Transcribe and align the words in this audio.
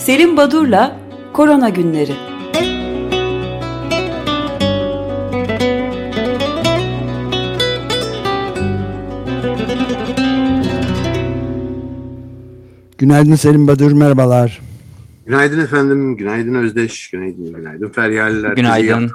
Selim 0.00 0.36
Badur'la 0.36 0.96
Korona 1.32 1.68
Günleri 1.68 2.12
Günaydın 12.98 13.34
Selim 13.34 13.66
Badur, 13.68 13.92
merhabalar. 13.92 14.60
Günaydın 15.26 15.60
efendim, 15.60 16.16
günaydın 16.16 16.54
Özdeş, 16.54 17.10
günaydın, 17.10 17.52
günaydın 17.54 17.88
Feryaliler. 17.88 18.52
Günaydın. 18.52 19.10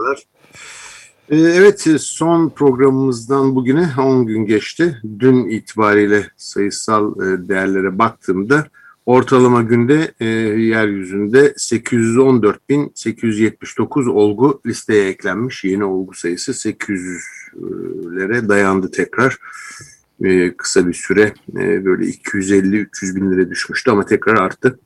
Ee, 1.29 1.38
evet, 1.38 1.88
son 2.00 2.50
programımızdan 2.50 3.56
bugüne 3.56 3.89
10 4.00 4.25
gün 4.25 4.46
geçti. 4.46 5.02
Dün 5.20 5.50
itibariyle 5.50 6.24
sayısal 6.38 7.11
e, 7.21 7.47
değerlere 7.50 8.00
baktığımda 8.00 8.68
ortalama 9.05 9.61
günde 9.61 10.14
e, 10.19 10.25
yeryüzünde 10.25 11.47
814.879 11.47 14.09
olgu 14.09 14.61
listeye 14.65 15.07
eklenmiş. 15.07 15.64
Yeni 15.64 15.83
olgu 15.83 16.14
sayısı 16.14 16.51
800'lere 16.51 18.50
dayandı 18.50 18.91
tekrar. 18.91 19.37
E, 20.23 20.57
kısa 20.57 20.87
bir 20.87 20.93
süre 20.93 21.33
böyle 21.55 22.05
250-300 22.05 23.15
bin 23.15 23.31
lira 23.31 23.50
düşmüştü 23.50 23.91
ama 23.91 24.05
tekrar 24.05 24.36
arttı. 24.36 24.79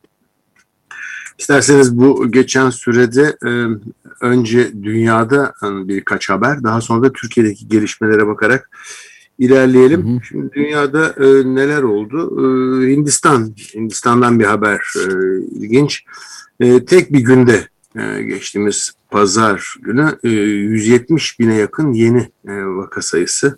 İsterseniz 1.38 1.98
bu 1.98 2.32
geçen 2.32 2.70
sürede 2.70 3.38
e, 3.46 3.50
önce 4.22 4.84
dünyada 4.84 5.54
hani 5.56 5.88
birkaç 5.88 6.30
haber, 6.30 6.64
daha 6.64 6.82
sonra 6.82 7.04
da 7.04 7.14
Türkiye'deki 7.14 7.68
gelişmelere 7.68 8.28
bakarak 8.28 8.70
ilerleyelim. 9.40 10.08
Hı 10.08 10.18
hı. 10.18 10.24
Şimdi 10.24 10.54
dünyada 10.54 11.08
e, 11.18 11.56
neler 11.56 11.84
oldu? 11.84 12.36
E, 12.38 12.92
Hindistan, 12.92 13.56
Hindistan'dan 13.76 14.40
bir 14.40 14.46
haber 14.46 14.82
e, 14.96 15.02
ilginç. 15.60 16.04
E, 16.60 16.86
tek 16.86 17.14
bir 17.14 17.20
günde 17.20 17.68
e, 17.96 18.24
geçtiğimiz 18.24 18.94
pazar 19.12 19.76
günü 19.82 20.18
e, 20.24 20.30
170 20.30 21.40
bine 21.40 21.56
yakın 21.56 21.94
yeni 21.94 22.30
e, 22.48 22.66
vaka 22.66 23.02
sayısı 23.02 23.58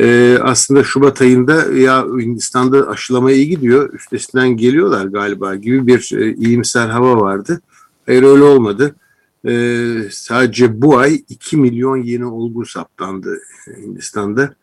ee, 0.00 0.38
aslında 0.42 0.84
Şubat 0.84 1.22
ayında 1.22 1.72
ya 1.72 2.04
Hindistan'da 2.04 2.88
aşılamaya 2.88 3.36
iyi 3.36 3.48
gidiyor, 3.48 3.92
üstesinden 3.94 4.56
geliyorlar 4.56 5.06
galiba 5.06 5.54
gibi 5.54 5.86
bir 5.86 6.10
e, 6.18 6.34
iyimser 6.34 6.88
hava 6.88 7.20
vardı. 7.20 7.60
Hayır 8.06 8.22
öyle 8.22 8.42
olmadı. 8.42 8.94
Ee, 9.48 10.08
sadece 10.10 10.82
bu 10.82 10.98
ay 10.98 11.22
2 11.28 11.56
milyon 11.56 11.96
yeni 11.96 12.26
olgu 12.26 12.66
saptandı 12.66 13.38
Hindistan'da. 13.76 14.54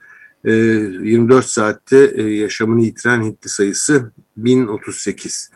Ee, 0.45 0.51
24 0.51 1.45
saatte 1.45 2.11
e, 2.15 2.23
yaşamını 2.23 2.81
yitiren 2.81 3.23
Hintli 3.23 3.49
sayısı 3.49 4.11
1038. 4.37 5.51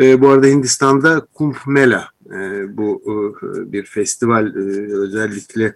Ee, 0.00 0.20
bu 0.20 0.28
arada 0.28 0.46
Hindistan'da 0.46 1.26
Kumbh 1.34 1.66
Mela, 1.66 2.08
e, 2.26 2.36
bu 2.76 3.02
e, 3.06 3.72
bir 3.72 3.84
festival 3.84 4.52
özellikle 4.92 5.74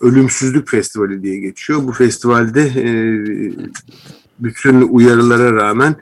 Ölümsüzlük 0.00 0.68
Festivali 0.68 1.22
diye 1.22 1.38
geçiyor. 1.38 1.80
Bu 1.84 1.92
festivalde 1.92 2.72
bütün 4.38 4.80
uyarılara 4.80 5.52
rağmen 5.52 5.96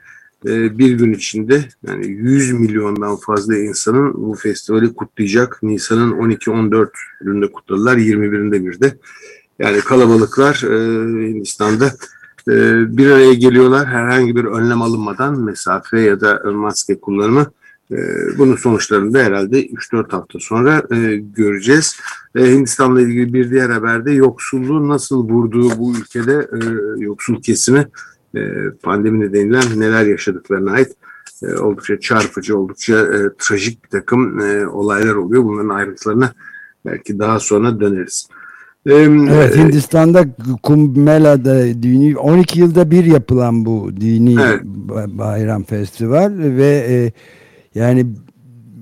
bir 0.45 0.91
gün 0.91 1.13
içinde 1.13 1.65
yani 1.87 2.07
100 2.07 2.53
milyondan 2.53 3.15
fazla 3.15 3.57
insanın 3.57 4.13
bu 4.13 4.35
festivali 4.35 4.93
kutlayacak. 4.93 5.59
Nisan'ın 5.63 6.11
12-14'ünde 6.11 7.51
kutladılar, 7.51 7.97
21'inde 7.97 8.65
bir 8.65 8.79
de. 8.81 8.97
Yani 9.59 9.79
kalabalıklar 9.79 10.63
e, 10.63 11.29
Hindistan'da 11.29 11.85
e, 12.47 12.53
bir 12.97 13.11
araya 13.11 13.33
geliyorlar. 13.33 13.87
Herhangi 13.87 14.35
bir 14.35 14.45
önlem 14.45 14.81
alınmadan 14.81 15.39
mesafe 15.39 16.01
ya 16.01 16.21
da 16.21 16.41
maske 16.51 16.99
kullanımı 16.99 17.47
ee, 17.91 18.37
bunun 18.37 18.55
sonuçlarını 18.55 19.13
da 19.13 19.19
herhalde 19.19 19.67
3-4 19.67 20.11
hafta 20.11 20.39
sonra 20.39 20.83
e, 20.91 21.15
göreceğiz. 21.15 21.99
E, 22.35 22.51
Hindistan'la 22.51 23.01
ilgili 23.01 23.33
bir 23.33 23.51
diğer 23.51 23.69
haberde 23.69 24.11
yoksulluğu 24.11 24.87
nasıl 24.87 25.29
vurduğu 25.29 25.77
bu 25.77 25.93
ülkede 25.97 26.47
e, 26.53 26.59
yoksul 27.03 27.41
kesimi 27.41 27.87
e, 28.35 28.41
pandemi 28.83 29.19
nedeniyle 29.19 29.59
neler 29.79 30.05
yaşadıklarına 30.05 30.71
ait 30.71 30.91
e, 31.43 31.53
oldukça 31.53 31.99
çarpıcı, 31.99 32.57
oldukça 32.57 32.99
e, 32.99 33.29
trajik 33.37 33.83
bir 33.83 33.89
takım 33.89 34.39
e, 34.39 34.67
olaylar 34.67 35.15
oluyor. 35.15 35.43
Bunların 35.43 35.69
ayrıntılarına 35.69 36.33
belki 36.85 37.19
daha 37.19 37.39
sonra 37.39 37.79
döneriz. 37.79 38.27
Evet 38.85 39.57
Hindistan'da 39.57 40.25
Kumbh 40.63 40.97
Mela'da 40.97 41.83
dini 41.83 42.17
12 42.17 42.59
yılda 42.59 42.91
bir 42.91 43.05
yapılan 43.05 43.65
bu 43.65 43.91
dini 44.01 44.41
evet. 44.41 44.61
bayram 45.07 45.63
festival 45.63 46.33
ve 46.37 46.85
e, 46.89 47.11
yani 47.79 48.05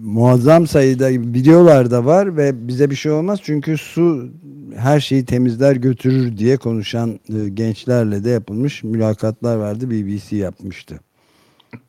muazzam 0.01 0.67
sayıda 0.67 1.09
videolar 1.09 1.91
da 1.91 2.05
var 2.05 2.37
ve 2.37 2.67
bize 2.67 2.89
bir 2.89 2.95
şey 2.95 3.11
olmaz 3.11 3.39
çünkü 3.43 3.77
su 3.77 4.29
her 4.75 4.99
şeyi 4.99 5.25
temizler 5.25 5.75
götürür 5.75 6.37
diye 6.37 6.57
konuşan 6.57 7.09
e, 7.09 7.49
gençlerle 7.49 8.23
de 8.23 8.29
yapılmış 8.29 8.83
mülakatlar 8.83 9.55
vardı 9.55 9.91
BBC 9.91 10.35
yapmıştı. 10.35 10.99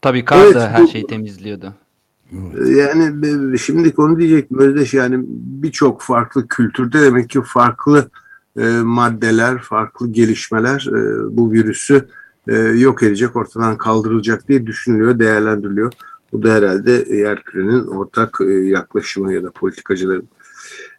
Tabii 0.00 0.24
kar 0.24 0.44
evet, 0.44 0.54
da 0.54 0.70
her 0.70 0.86
şeyi 0.86 1.06
temizliyordu. 1.06 1.74
Yani 2.66 3.58
şimdi 3.58 3.94
konu 3.94 4.18
diyecektim 4.18 4.58
Özdeş 4.58 4.94
yani 4.94 5.24
birçok 5.28 6.02
farklı 6.02 6.48
kültürde 6.48 7.00
demek 7.00 7.30
ki 7.30 7.40
farklı 7.44 8.10
e, 8.58 8.66
maddeler, 8.82 9.58
farklı 9.58 10.12
gelişmeler 10.12 10.88
e, 10.88 11.36
bu 11.36 11.52
virüsü 11.52 12.08
e, 12.48 12.54
yok 12.56 13.02
edecek, 13.02 13.36
ortadan 13.36 13.76
kaldırılacak 13.76 14.48
diye 14.48 14.66
düşünülüyor, 14.66 15.18
değerlendiriliyor. 15.18 15.92
Bu 16.32 16.42
da 16.42 16.54
herhalde 16.54 17.16
yer 17.16 17.42
kürenin 17.42 17.86
ortak 17.86 18.38
e, 18.40 18.52
yaklaşımı 18.52 19.32
ya 19.32 19.42
da 19.42 19.50
politikacıların. 19.50 20.28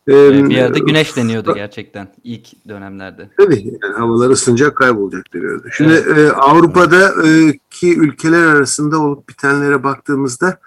Ee, 0.08 0.32
bir 0.34 0.56
yerde 0.56 0.80
güneşleniyordu 0.80 1.54
gerçekten 1.56 2.08
ilk 2.24 2.68
dönemlerde. 2.68 3.30
Tabii 3.38 3.78
yani 3.84 3.94
havalar 3.94 4.30
ısınacak 4.30 4.78
kaybolacak 4.78 5.34
deniyordu. 5.34 5.68
Şimdi 5.72 5.94
evet. 5.94 6.18
e, 6.18 6.32
Avrupa'daki 6.32 8.00
ülkeler 8.00 8.44
arasında 8.44 9.00
olup 9.00 9.30
bitenlere 9.30 9.84
baktığımızda 9.84 10.58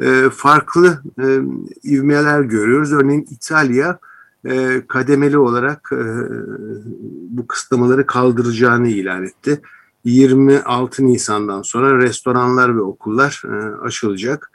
e, 0.00 0.30
farklı 0.30 1.02
e, 1.18 1.40
ivmeler 1.84 2.40
görüyoruz. 2.40 2.92
Örneğin 2.92 3.26
İtalya 3.30 3.98
e, 4.46 4.82
kademeli 4.88 5.38
olarak 5.38 5.90
e, 5.92 6.04
bu 7.30 7.46
kısıtlamaları 7.46 8.06
kaldıracağını 8.06 8.88
ilan 8.88 9.24
etti. 9.24 9.60
26 10.04 11.06
Nisan'dan 11.06 11.62
sonra 11.62 11.98
restoranlar 11.98 12.76
ve 12.76 12.80
okullar 12.80 13.42
açılacak. 13.82 14.50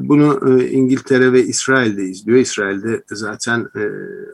Bunu 0.00 0.60
İngiltere 0.62 1.32
ve 1.32 1.42
İsrail'de 1.42 2.04
izliyor. 2.04 2.38
İsrail'de 2.38 3.02
zaten 3.10 3.68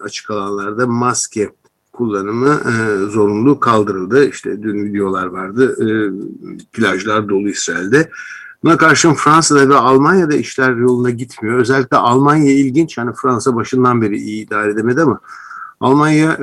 açık 0.03 0.31
alanlarda 0.31 0.87
maske 0.87 1.51
kullanımı 1.93 2.61
e, 2.67 3.07
zorunlu 3.11 3.61
kaldırıldı. 3.61 4.29
İşte 4.29 4.63
dün 4.63 4.85
videolar 4.85 5.27
vardı. 5.27 5.77
Plajlar 6.73 7.29
dolu 7.29 7.49
İsrail'de. 7.49 8.11
Buna 8.65 8.77
karşın 8.77 9.15
Fransa'da 9.15 9.69
ve 9.69 9.75
Almanya'da 9.75 10.35
işler 10.35 10.77
yoluna 10.77 11.11
gitmiyor. 11.11 11.59
Özellikle 11.59 11.97
Almanya 11.97 12.53
ilginç. 12.53 12.99
Yani 12.99 13.13
Fransa 13.23 13.57
başından 13.57 14.03
beri 14.03 14.17
iyi 14.17 14.47
idare 14.47 14.73
edemedi 14.73 15.03
ama 15.03 15.21
Almanya 15.81 16.39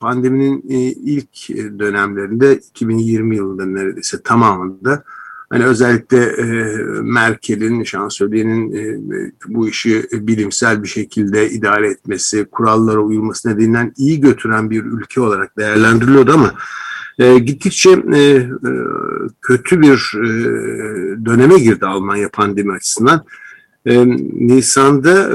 pandeminin 0.00 0.62
ilk 1.04 1.48
dönemlerinde 1.78 2.56
2020 2.56 3.36
yılında 3.36 3.66
neredeyse 3.66 4.22
tamamında 4.22 5.04
hani 5.50 5.64
özellikle 5.64 6.36
Merkel'in, 7.02 7.84
şansölyenin 7.84 8.72
bu 9.48 9.68
işi 9.68 10.08
bilimsel 10.12 10.82
bir 10.82 10.88
şekilde 10.88 11.50
idare 11.50 11.90
etmesi, 11.90 12.44
kurallara 12.44 13.00
uyulması 13.00 13.48
nedeniyle 13.48 13.92
iyi 13.96 14.20
götüren 14.20 14.70
bir 14.70 14.84
ülke 14.84 15.20
olarak 15.20 15.58
değerlendiriliyordu 15.58 16.32
ama 16.32 16.54
gittikçe 17.18 18.02
kötü 19.42 19.82
bir 19.82 20.12
döneme 21.24 21.58
girdi 21.58 21.86
Almanya 21.86 22.28
pandemi 22.28 22.72
açısından. 22.72 23.24
Nisan'da 24.40 25.30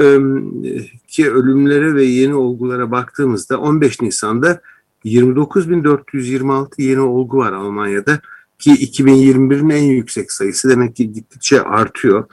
ki 1.08 1.30
ölümlere 1.30 1.94
ve 1.94 2.04
yeni 2.04 2.34
olgulara 2.34 2.90
baktığımızda 2.90 3.58
15 3.58 4.00
Nisan'da 4.00 4.60
29.426 5.04 6.82
yeni 6.82 7.00
olgu 7.00 7.38
var 7.38 7.52
Almanya'da 7.52 8.20
ki 8.58 8.70
2021'in 8.70 9.70
en 9.70 9.82
yüksek 9.82 10.32
sayısı 10.32 10.68
demek 10.68 10.96
ki 10.96 11.12
gittikçe 11.12 11.62
artıyor. 11.62 12.24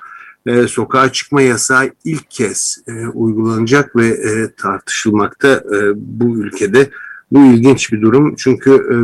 Ee, 0.46 0.68
sokağa 0.68 1.12
çıkma 1.12 1.42
yasağı 1.42 1.90
ilk 2.04 2.32
kez 2.32 2.84
e, 2.88 3.08
uygulanacak 3.08 3.96
ve 3.96 4.08
e, 4.08 4.52
tartışılmakta 4.58 5.48
e, 5.48 5.78
bu 5.96 6.38
ülkede. 6.38 6.90
Bu 7.32 7.46
ilginç 7.46 7.94
bir 7.94 8.02
durum 8.02 8.36
çünkü 8.36 8.72
e, 8.72 8.96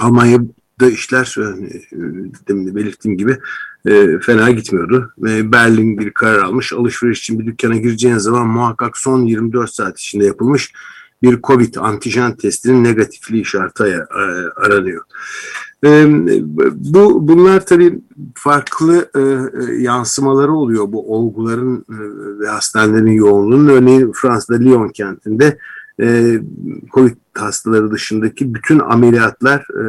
Almanya'da 0.00 0.90
işler 0.90 1.34
e, 1.38 1.68
demin 2.48 2.66
de 2.66 2.74
belirttiğim 2.74 3.18
gibi 3.18 3.38
e, 3.86 4.18
fena 4.18 4.50
gitmiyordu. 4.50 5.12
Ve 5.18 5.52
Berlin 5.52 5.98
bir 5.98 6.10
karar 6.10 6.38
almış. 6.38 6.72
Alışveriş 6.72 7.18
için 7.18 7.38
bir 7.38 7.46
dükkana 7.46 7.76
gireceğiniz 7.76 8.22
zaman 8.22 8.46
muhakkak 8.46 8.96
son 8.96 9.24
24 9.24 9.70
saat 9.70 10.00
içinde 10.00 10.24
yapılmış 10.24 10.72
bir 11.22 11.42
COVID 11.42 11.74
antijen 11.74 12.36
testinin 12.36 12.84
negatifliği 12.84 13.44
şartı 13.44 13.86
e, 13.86 13.96
aranıyor. 14.60 15.04
bu 16.74 17.28
bunlar 17.28 17.66
tabii 17.66 18.00
farklı 18.34 19.10
e, 19.14 19.20
e, 19.20 19.74
yansımaları 19.82 20.52
oluyor 20.52 20.92
bu 20.92 21.14
olguların 21.14 21.76
e, 21.76 21.96
ve 22.40 22.48
hastanelerin 22.48 23.12
yoğunluğunun. 23.12 23.68
Örneğin 23.68 24.12
Fransa'da 24.12 24.58
Lyon 24.58 24.88
kentinde 24.88 25.58
e, 26.00 26.40
Covid 26.94 27.16
hastaları 27.34 27.90
dışındaki 27.90 28.54
bütün 28.54 28.78
ameliyatlar 28.78 29.60
e, 29.60 29.82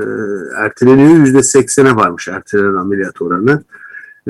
erteleniyor. 0.63 1.09
Yüzde 1.09 1.43
seksene 1.43 1.95
varmış 1.95 2.27
ertelenen 2.27 2.73
ameliyat 2.73 3.21
oranı. 3.21 3.63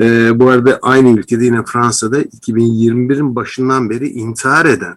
E, 0.00 0.38
bu 0.40 0.48
arada 0.48 0.78
aynı 0.82 1.18
ülkede 1.18 1.44
yine 1.44 1.64
Fransa'da 1.64 2.22
2021'in 2.22 3.34
başından 3.34 3.90
beri 3.90 4.08
intihar 4.08 4.66
eden 4.66 4.96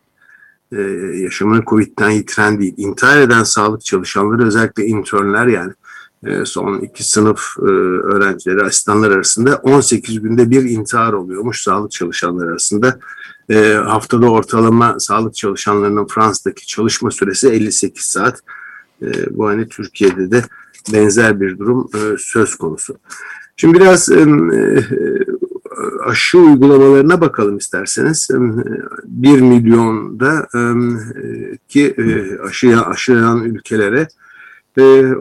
e, 0.71 0.81
yaşamını 1.18 1.63
Covid'den 1.65 2.09
yitiren 2.09 2.59
değil, 2.59 2.74
intihar 2.77 3.21
eden 3.21 3.44
sağlık 3.44 3.86
çalışanları 3.86 4.47
özellikle 4.47 4.86
internler 4.86 5.47
yani 5.47 5.74
son 6.46 6.80
iki 6.80 7.04
sınıf 7.04 7.56
e, 7.60 7.66
öğrencileri, 7.66 8.64
asistanlar 8.64 9.12
arasında 9.12 9.56
18 9.56 10.22
günde 10.22 10.50
bir 10.50 10.64
intihar 10.64 11.14
oluyormuş 11.14 11.62
sağlık 11.62 11.92
çalışanları 11.92 12.50
arasında. 12.50 13.00
E, 13.50 13.74
haftada 13.74 14.31
ortalama 14.31 15.00
sağlık 15.00 15.36
çalışanlarının 15.36 16.08
Fransa'daki 16.08 16.68
çalışma 16.68 17.12
süresi 17.12 17.50
58 17.50 18.04
saat. 18.04 18.40
Bu 19.31 19.48
hani 19.48 19.68
Türkiye'de 19.68 20.31
de 20.31 20.44
benzer 20.94 21.42
bir 21.42 21.60
durum 21.60 21.90
söz 22.18 22.56
konusu. 22.56 22.98
Şimdi 23.58 23.80
biraz 23.80 24.10
aşı 26.06 26.38
uygulamalarına 26.38 27.22
bakalım 27.22 27.58
isterseniz. 27.58 28.30
1 29.04 29.42
milyonda 29.42 30.48
ki 31.68 31.96
aşı 32.44 32.81
aşılayan 32.81 33.44
ülkelere 33.44 34.08
e, 34.80 35.14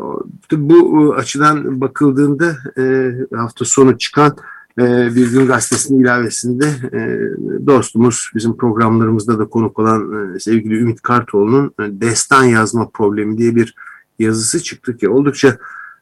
bu 0.52 1.14
açıdan 1.14 1.80
bakıldığında 1.80 2.56
e, 2.78 3.14
hafta 3.36 3.64
sonu 3.64 3.98
çıkan 3.98 4.36
e, 4.78 5.14
Bir 5.14 5.30
Gün 5.32 5.46
Gazetesi'nin 5.46 6.00
ilavesinde 6.00 6.66
e, 6.92 7.00
dostumuz 7.66 8.30
bizim 8.34 8.56
programlarımızda 8.56 9.38
da 9.38 9.44
konuk 9.44 9.78
olan 9.78 10.34
e, 10.34 10.40
sevgili 10.40 10.78
Ümit 10.78 11.02
Kartoğlu'nun 11.02 11.66
e, 11.66 12.00
destan 12.00 12.44
yazma 12.44 12.90
problemi 12.90 13.38
diye 13.38 13.56
bir 13.56 13.74
yazısı 14.18 14.62
çıktı 14.62 14.96
ki 14.96 15.08
oldukça 15.08 15.56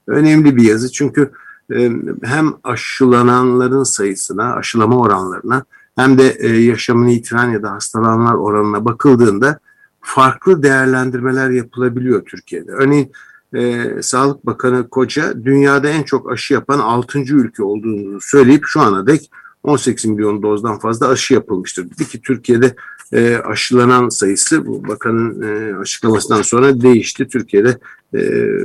önemli 0.07 0.57
bir 0.57 0.63
yazı. 0.63 0.93
Çünkü 0.93 1.31
e, 1.75 1.91
hem 2.23 2.55
aşılananların 2.65 3.83
sayısına, 3.83 4.55
aşılama 4.55 4.99
oranlarına 4.99 5.65
hem 5.97 6.19
de 6.19 6.37
e, 6.39 6.49
yaşamını 6.49 7.11
yitiren 7.11 7.51
ya 7.51 7.63
da 7.63 7.73
hastalananlar 7.73 8.35
oranına 8.35 8.85
bakıldığında 8.85 9.59
farklı 10.01 10.63
değerlendirmeler 10.63 11.51
yapılabiliyor 11.51 12.25
Türkiye'de. 12.25 12.73
Örneğin 12.73 13.13
e, 13.57 13.87
Sağlık 14.03 14.47
Bakanı 14.47 14.89
Koca 14.89 15.45
dünyada 15.45 15.89
en 15.89 16.03
çok 16.03 16.33
aşı 16.33 16.55
yapan 16.55 16.79
6. 16.79 17.19
ülke 17.19 17.63
olduğunu 17.63 18.21
söyleyip 18.21 18.63
şu 18.67 18.81
ana 18.81 19.07
dek 19.07 19.31
18 19.63 20.05
milyon 20.05 20.43
dozdan 20.43 20.79
fazla 20.79 21.09
aşı 21.09 21.35
yapılmıştır. 21.35 21.91
Dedi 21.91 22.09
ki 22.09 22.21
Türkiye'de 22.21 22.75
e, 23.13 23.37
aşılanan 23.37 24.09
sayısı 24.09 24.67
bu 24.67 24.89
bakanın 24.89 25.43
e, 25.43 25.77
açıklamasından 25.77 26.43
sonra 26.43 26.81
değişti. 26.81 27.29
Türkiye'de 27.29 27.79
e, 28.15 28.21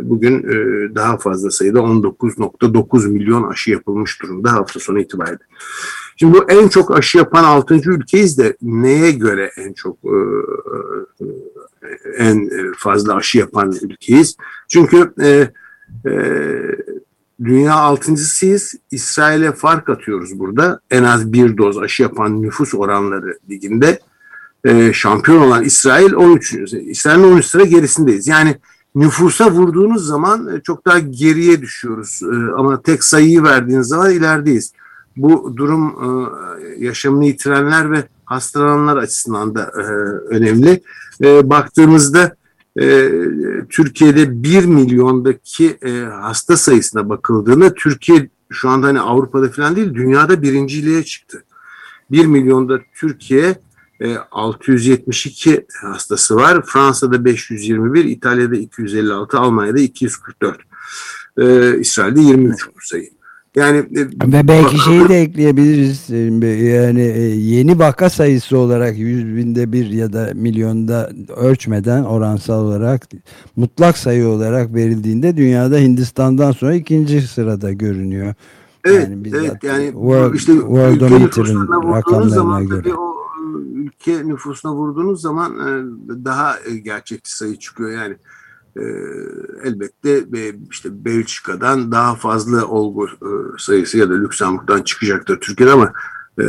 bugün 0.10 0.44
e, 0.44 0.56
daha 0.96 1.18
fazla 1.18 1.52
sayıda 1.52 1.80
19.9 1.80 3.08
milyon 3.08 3.44
aşı 3.44 3.72
yapılmış 3.72 4.22
durumda 4.22 4.54
hafta 4.54 4.80
sonu 4.80 5.00
itibariyle. 5.00 5.44
Şimdi 6.18 6.34
bu 6.34 6.52
en 6.52 6.68
çok 6.68 6.98
aşı 6.98 7.18
yapan 7.18 7.44
6. 7.44 7.76
ülkeyiz 7.76 8.38
de 8.38 8.58
neye 8.62 9.12
göre 9.12 9.52
en 9.58 9.74
çok 9.74 9.98
e, 10.06 10.18
e, 11.22 11.28
en 12.18 12.50
fazla 12.78 13.16
aşı 13.16 13.38
yapan 13.38 13.74
ülkeyiz? 13.82 14.38
Çünkü 14.67 15.13
e, 15.21 15.27
e, 16.09 16.13
dünya 17.44 17.73
altıncısıyız. 17.73 18.73
İsrail'e 18.91 19.51
fark 19.51 19.89
atıyoruz 19.89 20.39
burada. 20.39 20.79
En 20.91 21.03
az 21.03 21.33
bir 21.33 21.57
doz 21.57 21.77
aşı 21.77 22.03
yapan 22.03 22.41
nüfus 22.41 22.73
oranları 22.73 23.38
liginde. 23.50 24.00
E, 24.65 24.94
şampiyon 24.94 25.41
olan 25.41 25.63
İsrail 25.63 26.13
13. 26.13 26.53
İsrail'in 26.73 27.23
13 27.23 27.45
sıra 27.45 27.63
gerisindeyiz. 27.63 28.27
Yani 28.27 28.56
nüfusa 28.95 29.51
vurduğunuz 29.51 30.07
zaman 30.07 30.62
çok 30.63 30.85
daha 30.85 31.00
geriye 31.00 31.62
düşüyoruz. 31.62 32.21
E, 32.23 32.35
ama 32.57 32.81
tek 32.81 33.03
sayıyı 33.03 33.44
verdiğiniz 33.44 33.88
zaman 33.88 34.12
ilerideyiz 34.12 34.73
bu 35.17 35.57
durum 35.57 35.88
e, 35.88 36.85
yaşamını 36.85 37.25
yitirenler 37.25 37.91
ve 37.91 38.03
hastalananlar 38.25 38.97
açısından 38.97 39.56
da 39.56 39.71
e, 39.77 39.81
önemli. 40.35 40.81
E, 41.23 41.50
baktığımızda 41.50 42.35
Türkiye'de 43.69 44.44
1 44.44 44.66
milyondaki 44.66 45.77
hasta 46.22 46.57
sayısına 46.57 47.10
bakıldığında 47.10 47.74
Türkiye 47.74 48.30
şu 48.50 48.69
anda 48.69 48.88
hani 48.88 49.00
Avrupa'da 49.00 49.50
falan 49.50 49.75
değil 49.75 49.94
dünyada 49.94 50.42
birinciliğe 50.42 51.04
çıktı. 51.04 51.44
1 52.12 52.25
milyonda 52.25 52.80
Türkiye 52.95 53.56
672 54.31 55.66
hastası 55.81 56.36
var. 56.36 56.66
Fransa'da 56.66 57.25
521, 57.25 58.06
İtalya'da 58.06 58.56
256, 58.56 59.38
Almanya'da 59.38 59.80
244. 59.80 60.60
İsrail'de 61.80 62.22
23 62.22 62.68
sayı. 62.81 63.10
Yani 63.56 63.78
e, 63.78 64.31
ve 64.31 64.48
belki 64.48 64.78
şeyi 64.78 65.10
de 65.10 65.22
ekleyebiliriz. 65.22 66.10
E, 66.10 66.18
yani 66.48 67.02
e, 67.02 67.22
yeni 67.22 67.80
vaka 67.80 68.10
sayısı 68.10 68.57
olarak 68.57 68.98
yüz 68.98 69.36
binde 69.36 69.72
bir 69.72 69.90
ya 69.90 70.13
da 70.13 70.31
milyonda 70.34 71.12
ölçmeden 71.38 72.04
oransal 72.04 72.66
olarak 72.66 73.02
mutlak 73.56 73.98
sayı 73.98 74.28
olarak 74.28 74.74
verildiğinde 74.74 75.38
dünyada 75.38 75.78
Hindistan'dan 75.78 76.52
sonra 76.52 76.74
ikinci 76.74 77.22
sırada 77.22 77.72
görünüyor. 77.72 78.34
Evet, 78.86 79.10
yani 79.10 79.28
evet 79.36 79.63
yani 79.63 79.86
World, 79.86 80.34
işte 80.34 80.54
World 80.54 81.01
ülke 81.01 81.19
nüfusuna 81.19 81.81
vurduğunuz 81.81 82.34
zaman 82.34 82.68
göre. 82.68 82.94
o 82.94 83.16
ülke 83.74 84.28
nüfusuna 84.28 84.74
vurduğunuz 84.74 85.22
zaman 85.22 85.54
daha 86.25 86.56
gerçekçi 86.84 87.36
sayı 87.38 87.56
çıkıyor 87.56 87.92
yani 87.92 88.16
e, 88.77 88.83
elbette 89.63 90.25
işte 90.72 91.06
Belçika'dan 91.06 91.92
daha 91.92 92.16
fazla 92.16 92.66
olgu 92.66 93.07
e, 93.07 93.30
sayısı 93.57 93.98
ya 93.98 94.10
da 94.10 94.13
Lüksemburg'dan 94.13 94.81
çıkacaktır 94.81 95.39
Türkiye'de 95.39 95.74
ama 95.74 95.94
e, 96.39 96.45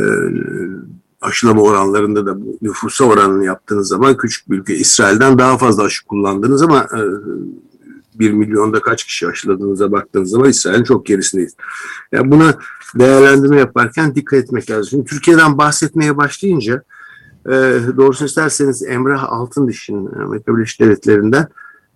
aşılama 1.21 1.61
oranlarında 1.61 2.25
da 2.25 2.37
nüfusa 2.61 3.05
oranını 3.05 3.45
yaptığınız 3.45 3.87
zaman 3.87 4.17
küçük 4.17 4.49
bir 4.49 4.57
ülke 4.57 4.75
İsrail'den 4.75 5.39
daha 5.39 5.57
fazla 5.57 5.83
aşı 5.83 6.05
kullandınız 6.05 6.61
ama 6.61 6.79
e, 6.79 6.99
bir 8.19 8.31
milyonda 8.31 8.81
kaç 8.81 9.03
kişi 9.03 9.27
aşıladığınıza 9.27 9.91
baktığınız 9.91 10.29
zaman 10.29 10.49
İsrail'in 10.49 10.83
çok 10.83 11.05
gerisindeyiz. 11.05 11.55
Yani 12.11 12.31
buna 12.31 12.55
değerlendirme 12.95 13.57
yaparken 13.57 14.15
dikkat 14.15 14.39
etmek 14.39 14.69
lazım. 14.69 14.89
Şimdi 14.89 15.05
Türkiye'den 15.05 15.57
bahsetmeye 15.57 16.17
başlayınca 16.17 16.83
e, 17.45 17.51
doğrusunu 17.97 18.27
isterseniz 18.27 18.83
Emrah 18.83 19.23
Altındiş'in 19.23 20.05
Amerika 20.05 20.57
Birleşik 20.57 20.79
Devletleri'nden 20.79 21.47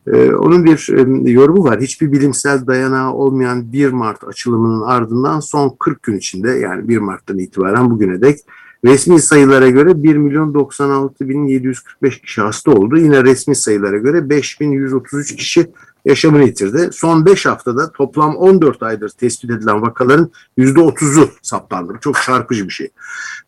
ee, 0.07 0.31
onun 0.31 0.65
bir 0.65 0.89
e, 0.89 1.31
yorumu 1.31 1.63
var. 1.63 1.81
Hiçbir 1.81 2.11
bilimsel 2.11 2.67
dayanağı 2.67 3.13
olmayan 3.13 3.73
1 3.73 3.91
Mart 3.91 4.23
açılımının 4.23 4.81
ardından 4.81 5.39
son 5.39 5.75
40 5.79 6.03
gün 6.03 6.17
içinde 6.17 6.51
yani 6.51 6.87
1 6.87 6.97
Mart'tan 6.97 7.37
itibaren 7.37 7.89
bugüne 7.91 8.21
dek 8.21 8.39
resmi 8.85 9.21
sayılara 9.21 9.69
göre 9.69 10.03
1 10.03 10.17
milyon 10.17 10.53
96 10.53 11.29
bin 11.29 11.47
745 11.47 12.21
kişi 12.21 12.41
hasta 12.41 12.71
oldu. 12.71 12.97
Yine 12.97 13.23
resmi 13.23 13.55
sayılara 13.55 13.97
göre 13.97 14.29
5133 14.29 15.35
kişi 15.35 15.71
yaşamını 16.05 16.43
yitirdi. 16.43 16.89
Son 16.93 17.25
5 17.25 17.45
haftada 17.45 17.91
toplam 17.91 18.35
14 18.35 18.83
aydır 18.83 19.09
tespit 19.09 19.51
edilen 19.51 19.81
vakaların 19.81 20.31
%30'u 20.57 21.29
saptandı. 21.41 21.93
Çok 22.01 22.21
çarpıcı 22.21 22.67
bir 22.67 22.73
şey. 22.73 22.89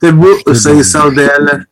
Tabii 0.02 0.22
bu 0.22 0.38
işte 0.38 0.56
sayısal 0.56 1.16
değerler 1.16 1.66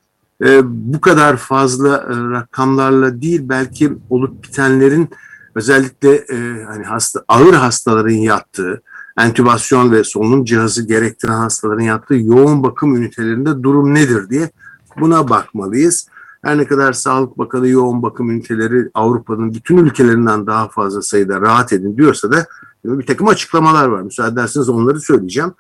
bu 0.64 1.02
kadar 1.02 1.38
fazla 1.38 1.98
e, 1.98 2.32
rakamlarla 2.32 3.22
değil 3.22 3.42
belki 3.44 3.94
olup 4.10 4.44
bitenlerin 4.44 5.10
özellikle 5.56 6.16
e, 6.16 6.64
hani 6.64 6.84
hasta 6.84 7.24
ağır 7.28 7.54
hastaların 7.54 8.10
yattığı 8.10 8.82
entübasyon 9.18 9.92
ve 9.92 10.04
solunum 10.04 10.46
cihazı 10.46 10.88
gerektiren 10.88 11.34
hastaların 11.34 11.84
yattığı 11.84 12.16
yoğun 12.16 12.64
bakım 12.64 12.96
ünitelerinde 12.96 13.64
durum 13.64 13.94
nedir 13.94 14.30
diye 14.30 14.52
buna 15.00 15.30
bakmalıyız. 15.30 16.08
Her 16.42 16.58
ne 16.58 16.68
kadar 16.68 16.94
Sağlık 16.94 17.38
Bakanı 17.38 17.68
yoğun 17.68 18.02
bakım 18.02 18.30
üniteleri 18.30 18.90
Avrupa'nın 18.94 19.54
bütün 19.54 19.78
ülkelerinden 19.78 20.48
daha 20.48 20.70
fazla 20.70 21.02
sayıda 21.02 21.42
rahat 21.42 21.74
edin 21.74 21.98
diyorsa 21.98 22.32
da 22.32 22.46
bir 22.86 23.06
takım 23.06 23.28
açıklamalar 23.28 23.88
var. 23.88 24.02
Müsaade 24.02 24.34
ederseniz 24.34 24.70
onları 24.70 25.00
söyleyeceğim 25.00 25.54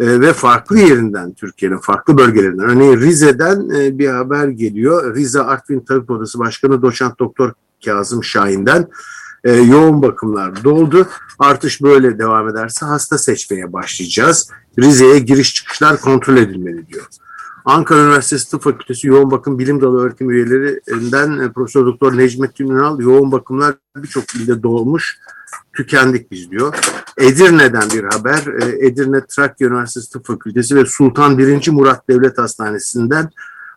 e, 0.00 0.20
ve 0.20 0.32
farklı 0.32 0.78
yerinden 0.78 1.32
Türkiye'nin 1.32 1.78
farklı 1.78 2.18
bölgelerinden 2.18 2.68
örneğin 2.68 3.00
Rize'den 3.00 3.70
e, 3.70 3.98
bir 3.98 4.08
haber 4.08 4.48
geliyor. 4.48 5.16
Rize 5.16 5.40
Artvin 5.40 5.80
Tabip 5.80 6.10
Odası 6.10 6.38
Başkanı 6.38 6.82
Doçent 6.82 7.18
Doktor 7.18 7.52
Kazım 7.84 8.24
Şahin'den 8.24 8.88
e, 9.44 9.52
yoğun 9.52 10.02
bakımlar 10.02 10.64
doldu. 10.64 11.08
Artış 11.38 11.82
böyle 11.82 12.18
devam 12.18 12.48
ederse 12.48 12.86
hasta 12.86 13.18
seçmeye 13.18 13.72
başlayacağız. 13.72 14.50
Rize'ye 14.78 15.18
giriş 15.18 15.54
çıkışlar 15.54 16.00
kontrol 16.00 16.36
edilmeli 16.36 16.88
diyor. 16.88 17.06
Ankara 17.64 18.02
Üniversitesi 18.02 18.50
Tıp 18.50 18.62
Fakültesi 18.62 19.08
Yoğun 19.08 19.30
Bakım 19.30 19.58
Bilim 19.58 19.80
Dalı 19.80 20.02
öğretim 20.02 20.30
üyelerinden 20.30 21.38
e, 21.38 21.52
Profesör 21.52 21.86
Doktor 21.86 22.18
Necmettin 22.18 22.70
Ünal 22.70 23.00
yoğun 23.00 23.32
bakımlar 23.32 23.74
birçok 23.96 24.34
ilde 24.34 24.62
dolmuş 24.62 25.18
tükendik 25.76 26.30
biz 26.30 26.50
diyor. 26.50 26.74
Edirne'den 27.18 27.90
bir 27.90 28.04
haber. 28.04 28.62
E, 28.62 28.86
Edirne 28.86 29.26
Trakya 29.26 29.68
Üniversitesi 29.68 30.12
Tıp 30.12 30.26
Fakültesi 30.26 30.76
ve 30.76 30.86
Sultan 30.86 31.38
1. 31.38 31.68
Murat 31.70 32.08
Devlet 32.08 32.38
Hastanesi'nden 32.38 33.30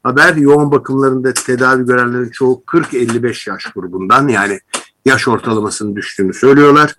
haber. 0.04 0.36
Yoğun 0.36 0.72
bakımlarında 0.72 1.34
tedavi 1.34 1.86
görenlerin 1.86 2.30
çoğu 2.30 2.64
40-55 2.68 3.50
yaş 3.50 3.66
grubundan 3.76 4.28
yani 4.28 4.60
yaş 5.06 5.28
ortalamasının 5.28 5.96
düştüğünü 5.96 6.34
söylüyorlar. 6.34 6.96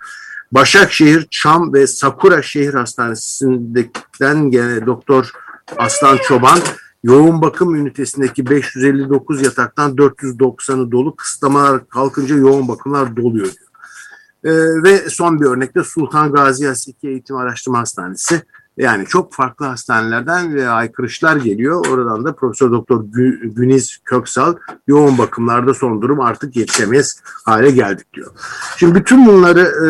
Başakşehir, 0.52 1.26
Çam 1.30 1.72
ve 1.72 1.86
Sakura 1.86 2.42
Şehir 2.42 2.74
Hastanesi'nden 2.74 4.50
gene 4.50 4.86
Doktor 4.86 5.32
Aslan 5.78 6.16
Çoban 6.16 6.58
yoğun 7.04 7.42
bakım 7.42 7.74
ünitesindeki 7.74 8.50
559 8.50 9.42
yataktan 9.42 9.96
490'ı 9.96 10.92
dolu 10.92 11.16
kısıtlamalar 11.16 11.88
kalkınca 11.88 12.36
yoğun 12.36 12.68
bakımlar 12.68 13.16
doluyor 13.16 13.44
diyor. 13.44 13.65
Ee, 14.44 14.52
ve 14.82 15.10
son 15.10 15.40
bir 15.40 15.46
örnekte 15.46 15.84
Sultan 15.84 16.32
Gazi 16.32 16.70
Asiki 16.70 17.08
Eğitim 17.08 17.36
Araştırma 17.36 17.78
Hastanesi. 17.78 18.42
Yani 18.76 19.06
çok 19.06 19.32
farklı 19.32 19.66
hastanelerden 19.66 20.54
ve 20.54 20.68
aykırışlar 20.68 21.36
geliyor. 21.36 21.86
Oradan 21.86 22.24
da 22.24 22.34
Profesör 22.34 22.70
Doktor 22.70 23.04
Güniz 23.42 23.98
Köksal 24.04 24.54
yoğun 24.86 25.18
bakımlarda 25.18 25.74
son 25.74 26.02
durum 26.02 26.20
artık 26.20 26.56
yetişemez 26.56 27.20
hale 27.44 27.70
geldik 27.70 28.14
diyor. 28.14 28.30
Şimdi 28.76 28.94
bütün 28.94 29.26
bunları 29.26 29.60
e, 29.60 29.88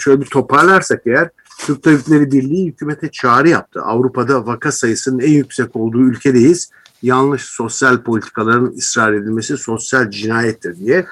şöyle 0.00 0.20
bir 0.20 0.26
toparlarsak 0.26 1.02
eğer 1.06 1.30
Türk 1.58 1.82
Tabipleri 1.82 2.32
Birliği 2.32 2.66
hükümete 2.66 3.10
çağrı 3.10 3.48
yaptı. 3.48 3.82
Avrupa'da 3.82 4.46
vaka 4.46 4.72
sayısının 4.72 5.18
en 5.18 5.32
yüksek 5.32 5.76
olduğu 5.76 6.00
ülkedeyiz. 6.00 6.70
Yanlış 7.02 7.42
sosyal 7.42 8.02
politikaların 8.02 8.74
ısrar 8.78 9.12
edilmesi 9.12 9.56
sosyal 9.56 10.10
cinayettir 10.10 10.76
diye. 10.76 11.06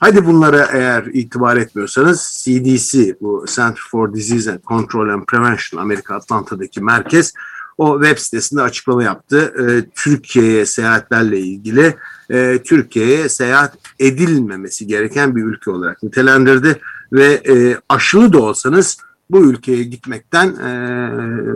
Hadi 0.00 0.26
bunlara 0.26 0.68
eğer 0.72 1.04
itibar 1.12 1.56
etmiyorsanız 1.56 2.42
CDC, 2.44 3.16
bu 3.20 3.44
Center 3.48 3.82
for 3.90 4.14
Disease 4.14 4.52
and 4.52 4.62
Control 4.68 5.08
and 5.08 5.24
Prevention 5.24 5.82
Amerika 5.82 6.14
Atlanta'daki 6.14 6.80
merkez 6.80 7.32
o 7.78 8.02
web 8.02 8.18
sitesinde 8.18 8.62
açıklama 8.62 9.02
yaptı. 9.02 9.54
E, 9.58 9.90
Türkiye'ye 9.94 10.66
seyahatlerle 10.66 11.40
ilgili 11.40 11.94
e, 12.30 12.58
Türkiye'ye 12.64 13.28
seyahat 13.28 13.78
edilmemesi 13.98 14.86
gereken 14.86 15.36
bir 15.36 15.44
ülke 15.44 15.70
olarak 15.70 16.02
nitelendirdi 16.02 16.80
ve 17.12 17.42
e, 17.48 17.76
aşılı 17.88 18.32
da 18.32 18.42
olsanız 18.42 18.98
bu 19.30 19.40
ülkeye 19.50 19.82
gitmekten 19.82 20.48
e, 20.48 20.70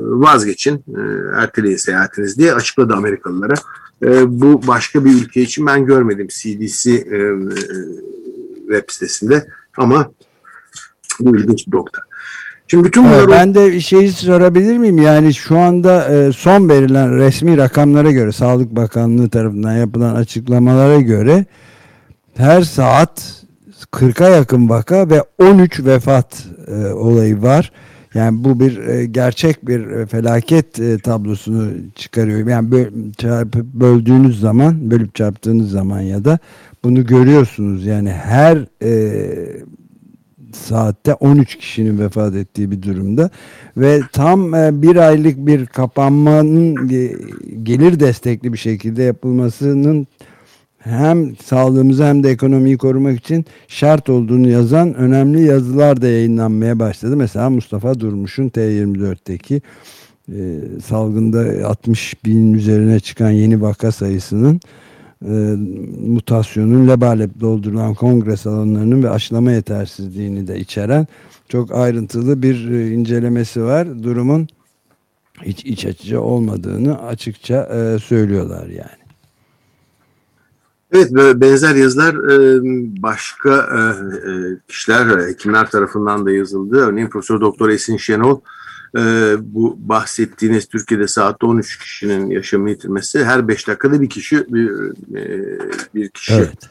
vazgeçin, 0.01 0.75
e, 0.75 1.01
erteleyin 1.37 1.77
seyahatiniz 1.77 2.39
diye 2.39 2.55
açıkladı 2.55 2.95
Amerikalılara. 2.95 3.55
E, 4.03 4.41
bu 4.41 4.67
başka 4.67 5.05
bir 5.05 5.11
ülke 5.11 5.43
için 5.43 5.67
ben 5.67 5.87
görmedim 5.87 6.29
CDC 6.29 6.91
e, 6.91 7.17
e, 7.17 8.14
web 8.69 8.85
sitesinde 8.89 9.47
ama 9.77 10.11
bu 11.21 11.37
ilginç 11.37 11.67
bir 11.67 11.77
nokta. 11.77 12.01
Şimdi 12.69 12.85
bütün 12.85 13.05
bunları... 13.05 13.31
Ben 13.31 13.55
de 13.55 13.81
şeyi 13.81 14.13
sorabilir 14.13 14.79
miyim? 14.79 14.99
Yani 14.99 15.35
şu 15.35 15.59
anda 15.59 16.15
e, 16.15 16.33
son 16.33 16.69
verilen 16.69 17.17
resmi 17.17 17.57
rakamlara 17.57 18.11
göre 18.11 18.33
Sağlık 18.33 18.71
Bakanlığı 18.71 19.29
tarafından 19.29 19.77
yapılan 19.77 20.15
açıklamalara 20.15 21.01
göre 21.01 21.47
her 22.37 22.63
saat 22.63 23.45
40'a 23.93 24.29
yakın 24.29 24.69
vaka 24.69 25.11
ve 25.11 25.23
13 25.39 25.81
vefat 25.81 26.47
e, 26.67 26.87
olayı 26.87 27.43
var. 27.43 27.73
Yani 28.15 28.45
bu 28.45 28.61
bir 28.61 28.79
e, 28.79 29.07
gerçek 29.07 29.69
bir 29.69 29.87
e, 29.87 30.07
felaket 30.07 30.81
e, 30.81 30.99
tablosunu 30.99 31.71
çıkarıyor. 31.95 32.49
Yani 32.49 32.71
böl, 32.71 32.87
çarpıp 33.19 33.67
böldüğünüz 33.67 34.41
zaman, 34.41 34.91
bölüp 34.91 35.15
çarptığınız 35.15 35.71
zaman 35.71 36.01
ya 36.01 36.25
da 36.25 36.39
bunu 36.85 37.07
görüyorsunuz. 37.07 37.87
Yani 37.87 38.11
her 38.11 38.67
e, 38.83 38.93
saatte 40.53 41.15
13 41.15 41.59
kişinin 41.59 41.99
vefat 41.99 42.35
ettiği 42.35 42.71
bir 42.71 42.83
durumda 42.83 43.31
ve 43.77 44.01
tam 44.13 44.55
e, 44.55 44.83
bir 44.83 44.97
aylık 44.97 45.47
bir 45.47 45.67
kapanmanın 45.67 46.89
e, 46.89 47.13
gelir 47.63 48.01
destekli 48.01 48.53
bir 48.53 48.59
şekilde 48.59 49.03
yapılmasının 49.03 50.07
hem 50.85 51.37
sağlığımızı 51.37 52.05
hem 52.05 52.23
de 52.23 52.31
ekonomiyi 52.31 52.79
korumak 52.79 53.19
için 53.19 53.45
şart 53.69 54.09
olduğunu 54.09 54.49
yazan 54.49 54.95
önemli 54.95 55.43
yazılar 55.43 56.03
da 56.03 56.09
yayınlanmaya 56.09 56.79
başladı. 56.79 57.17
Mesela 57.17 57.51
Mustafa 57.51 58.01
Durmuş'un 58.01 58.49
T24'teki 58.49 59.63
e, 60.29 60.61
salgında 60.85 61.69
60 61.69 62.25
binin 62.25 62.55
üzerine 62.55 63.01
çıkan 63.01 63.31
yeni 63.31 63.63
vaka 63.63 63.93
sayısının 63.93 64.61
e, 65.23 65.33
mutasyonun 66.07 66.89
lebalep 66.89 67.41
doldurulan 67.41 67.95
kongre 67.95 68.37
salonlarının 68.37 69.03
ve 69.03 69.11
aşılama 69.11 69.53
yetersizliğini 69.53 70.47
de 70.47 70.59
içeren 70.59 71.07
çok 71.49 71.73
ayrıntılı 71.75 72.43
bir 72.43 72.71
e, 72.71 72.91
incelemesi 72.91 73.65
var. 73.65 74.03
Durumun 74.03 74.49
hiç 75.43 75.65
iç 75.65 75.87
açıcı 75.87 76.21
olmadığını 76.21 77.03
açıkça 77.03 77.63
e, 77.65 77.99
söylüyorlar 77.99 78.67
yani. 78.67 79.04
Evet 80.95 81.11
benzer 81.41 81.75
yazılar 81.75 82.15
e, 82.15 82.61
başka 83.03 83.51
e, 83.51 83.81
e, 84.31 84.57
kişiler, 84.69 85.29
hekimler 85.29 85.71
tarafından 85.71 86.27
da 86.27 86.33
yazıldı. 86.33 86.77
Örneğin 86.77 87.09
Profesör 87.09 87.41
Doktor 87.41 87.69
Esin 87.69 87.97
Şenol 87.97 88.41
bu 89.41 89.79
bahsettiğiniz 89.79 90.67
Türkiye'de 90.67 91.09
saatte 91.09 91.47
13 91.47 91.79
kişinin 91.79 92.31
yaşamını 92.31 92.71
yitirmesi 92.71 93.25
her 93.25 93.49
5 93.49 93.69
dakikada 93.69 94.01
bir 94.01 94.11
kişi 94.11 94.47
bir, 94.49 94.71
bir 95.95 96.09
kişi 96.09 96.35
evet. 96.35 96.69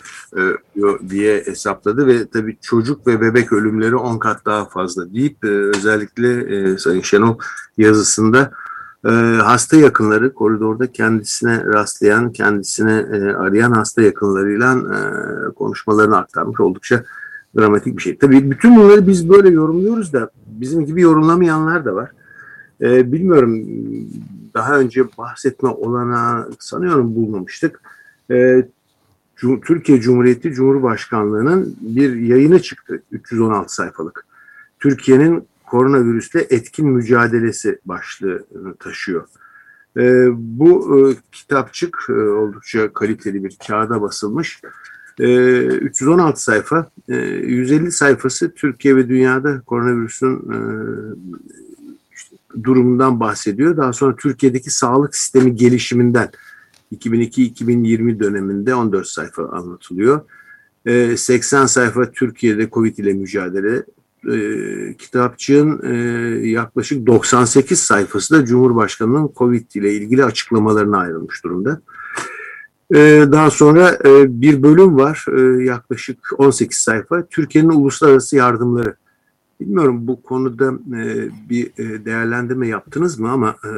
diye 1.10 1.44
hesapladı 1.46 2.08
ve 2.08 2.28
tabii 2.28 2.58
çocuk 2.62 3.08
ve 3.08 3.22
bebek 3.22 3.54
ölümleri 3.54 3.96
10 3.96 4.20
kat 4.20 4.46
daha 4.46 4.66
fazla 4.66 5.14
deyip 5.14 5.44
özellikle 5.44 6.78
Sayın 6.78 7.02
Şenol 7.02 7.38
yazısında 7.78 8.52
e, 9.06 9.10
hasta 9.44 9.78
yakınları 9.78 10.34
koridorda 10.34 10.92
kendisine 10.92 11.66
rastlayan, 11.66 12.32
kendisine 12.32 13.06
e, 13.14 13.34
arayan 13.34 13.72
hasta 13.72 14.02
yakınlarıyla 14.02 14.78
e, 14.78 15.54
konuşmalarını 15.54 16.18
aktarmış 16.18 16.60
oldukça 16.60 17.04
dramatik 17.58 17.98
bir 17.98 18.02
şey. 18.02 18.18
Tabii 18.18 18.52
bütün 18.52 18.76
bunları 18.76 19.08
biz 19.08 19.30
böyle 19.30 19.50
yorumluyoruz 19.50 20.14
da 20.14 20.30
bizim 20.46 20.86
gibi 20.86 21.02
yorumlamayanlar 21.02 21.86
da 21.86 21.96
var. 21.96 22.12
E, 22.82 23.12
bilmiyorum 23.12 23.66
daha 24.54 24.80
önce 24.80 25.04
bahsetme 25.18 25.70
olana 25.70 26.48
sanıyorum 26.60 27.16
bulmamıştık. 27.16 27.82
E, 28.32 28.68
Türkiye 29.66 30.02
Cumhuriyeti 30.02 30.54
Cumhurbaşkanlığı'nın 30.54 31.76
bir 31.82 32.16
yayını 32.16 32.62
çıktı 32.62 33.02
316 33.12 33.76
sayfalık. 33.76 34.26
Türkiye'nin 34.80 35.48
koronavirüsle 35.66 36.48
etkin 36.50 36.88
mücadelesi 36.88 37.80
başlığı 37.86 38.46
taşıyor. 38.80 39.28
E, 39.98 40.28
bu 40.34 41.00
e, 41.00 41.16
kitapçık 41.32 42.06
e, 42.10 42.14
oldukça 42.14 42.94
kaliteli 42.94 43.44
bir 43.44 43.58
kağıda 43.68 44.02
basılmış. 44.02 44.62
E, 45.20 45.66
316 45.66 46.44
sayfa, 46.44 46.90
e, 47.10 47.16
150 47.16 47.92
sayfası 47.92 48.54
Türkiye 48.54 48.96
ve 48.96 49.10
dünyada 49.10 49.62
koronavirüsün 49.62 50.36
e, 50.36 50.58
işte, 52.16 52.36
durumundan 52.64 53.20
bahsediyor. 53.20 53.78
Daha 53.78 53.94
sonra 53.94 54.16
Türkiye'deki 54.16 54.72
sağlık 54.72 55.16
sistemi 55.16 55.56
gelişiminden 55.56 56.30
2002-2020 56.96 58.20
döneminde 58.20 58.76
14 58.76 59.08
sayfa 59.08 59.50
anlatılıyor. 59.50 60.22
80 61.18 61.66
sayfa 61.66 62.12
Türkiye'de 62.12 62.70
Covid 62.70 62.98
ile 62.98 63.14
mücadele, 63.14 63.84
e, 64.32 64.98
kitapçığın 64.98 65.82
e, 65.84 65.96
yaklaşık 66.48 67.08
98 67.08 67.80
sayfası 67.80 68.36
da 68.36 68.46
Cumhurbaşkanı'nın 68.46 69.30
Covid 69.36 69.72
ile 69.76 69.94
ilgili 69.94 70.26
açıklamalarına 70.26 70.98
ayrılmış 70.98 71.44
durumda. 71.44 71.82
E, 72.96 73.26
daha 73.32 73.52
sonra 73.52 73.98
e, 74.06 74.42
bir 74.42 74.64
bölüm 74.64 74.98
var 74.98 75.26
e, 75.38 75.64
yaklaşık 75.64 76.18
18 76.38 76.78
sayfa 76.78 77.26
Türkiye'nin 77.26 77.70
uluslararası 77.70 78.36
yardımları. 78.36 78.96
Bilmiyorum 79.62 80.08
bu 80.08 80.22
konuda 80.22 80.74
e, 80.98 81.30
bir 81.50 81.66
e, 81.78 82.06
değerlendirme 82.06 82.68
yaptınız 82.68 83.20
mı 83.20 83.32
ama 83.32 83.50
e, 83.50 83.72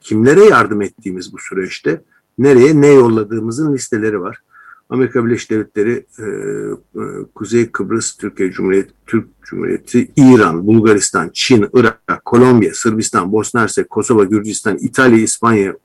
kimlere 0.00 0.44
yardım 0.44 0.82
ettiğimiz 0.82 1.32
bu 1.32 1.38
süreçte 1.38 2.02
nereye 2.38 2.80
ne 2.80 2.86
yolladığımızın 2.86 3.74
listeleri 3.74 4.20
var. 4.20 4.42
Amerika 4.90 5.26
Birleşik 5.26 5.50
Devletleri, 5.50 6.06
e, 6.18 6.22
e, 6.22 7.02
Kuzey 7.34 7.70
Kıbrıs 7.70 8.16
Türkiye 8.16 8.50
Cumhuriyeti, 8.50 8.92
Türk 9.06 9.28
Cumhuriyeti, 9.42 10.08
İran, 10.16 10.66
Bulgaristan, 10.66 11.30
Çin, 11.32 11.66
Irak, 11.74 12.24
Kolombiya, 12.24 12.74
Sırbistan, 12.74 13.32
Bosna 13.32 13.60
Hersek, 13.60 13.90
Kosova, 13.90 14.24
Gürcistan, 14.24 14.78
İtalya, 14.80 15.18
İspanya, 15.18 15.76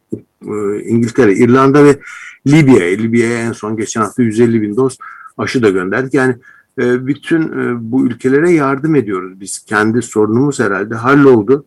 e, 0.41 0.83
İngiltere, 0.83 1.33
İrlanda 1.33 1.83
ve 1.83 1.99
Libya. 2.47 2.85
Libya'ya 2.85 3.39
en 3.39 3.51
son 3.51 3.77
geçen 3.77 4.01
hafta 4.01 4.23
150 4.23 4.61
bin 4.61 4.75
doz 4.75 4.97
aşı 5.37 5.63
da 5.63 5.69
gönderdik. 5.69 6.13
Yani 6.13 6.35
bütün 6.77 7.51
bu 7.91 8.05
ülkelere 8.05 8.51
yardım 8.51 8.95
ediyoruz. 8.95 9.39
Biz 9.39 9.59
kendi 9.59 10.01
sorunumuz 10.01 10.59
herhalde 10.59 10.95
halloldu. 10.95 11.65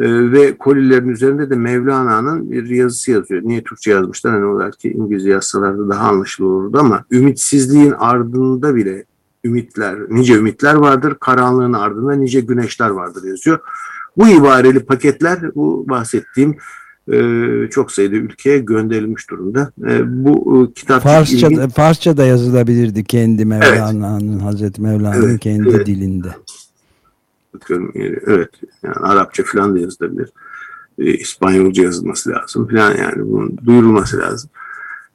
Ee, 0.00 0.32
ve 0.32 0.56
kolilerin 0.56 1.08
üzerinde 1.08 1.50
de 1.50 1.56
Mevlana'nın 1.56 2.50
bir 2.50 2.68
yazısı 2.68 3.10
yazıyor. 3.10 3.42
Niye 3.44 3.62
Türkçe 3.62 3.90
yazmışlar? 3.90 4.32
Hani 4.32 4.44
o 4.44 4.60
belki 4.60 4.90
İngilizce 4.92 5.30
yazsalarda 5.30 5.88
daha 5.88 6.08
anlaşılır 6.08 6.48
olurdu 6.48 6.78
ama 6.80 7.04
ümitsizliğin 7.10 7.94
ardında 7.98 8.74
bile 8.74 9.04
ümitler, 9.44 9.96
nice 10.10 10.34
ümitler 10.34 10.74
vardır. 10.74 11.16
Karanlığın 11.20 11.72
ardında 11.72 12.12
nice 12.12 12.40
güneşler 12.40 12.90
vardır 12.90 13.24
yazıyor. 13.24 13.58
Bu 14.16 14.28
ibareli 14.28 14.80
paketler 14.80 15.54
bu 15.54 15.84
bahsettiğim 15.88 16.56
e, 17.12 17.20
çok 17.70 17.92
sayıda 17.92 18.16
ülkeye 18.16 18.58
gönderilmiş 18.58 19.30
durumda. 19.30 19.72
E, 19.88 20.24
bu 20.24 20.66
e, 20.70 20.74
kitap 20.74 21.02
Farsça, 21.02 21.48
ilgin... 21.48 21.68
Farsça 21.68 22.16
da 22.16 22.24
yazılabilirdi 22.24 23.04
kendi 23.04 23.44
Mevlana'nın, 23.44 24.32
evet. 24.32 24.42
Hazreti 24.42 24.82
Mevlana'nın 24.82 25.30
evet, 25.30 25.40
kendi 25.40 25.68
evet. 25.68 25.86
dilinde. 25.86 26.28
Bakıyorum, 27.54 27.92
evet, 28.26 28.50
yani 28.82 28.94
Arapça 28.94 29.42
falan 29.44 29.74
da 29.74 29.78
yazılabilir. 29.78 30.28
E, 30.98 31.04
İspanyolca 31.04 31.82
yazılması 31.82 32.30
lazım 32.30 32.68
falan 32.68 32.96
yani 32.96 33.14
bunun 33.16 33.58
duyurulması 33.66 34.18
lazım. 34.18 34.50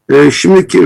E, 0.10 0.32
şimdiki 0.32 0.86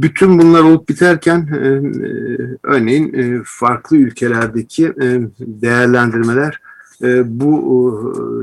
bütün 0.00 0.38
bunlar 0.38 0.62
olup 0.62 0.88
biterken 0.88 1.48
e, 1.52 1.66
e, 1.66 2.38
örneğin 2.62 3.14
e, 3.14 3.42
farklı 3.44 3.96
ülkelerdeki 3.96 4.86
e, 4.86 5.20
değerlendirmeler 5.40 6.60
e, 7.02 7.40
bu 7.40 7.52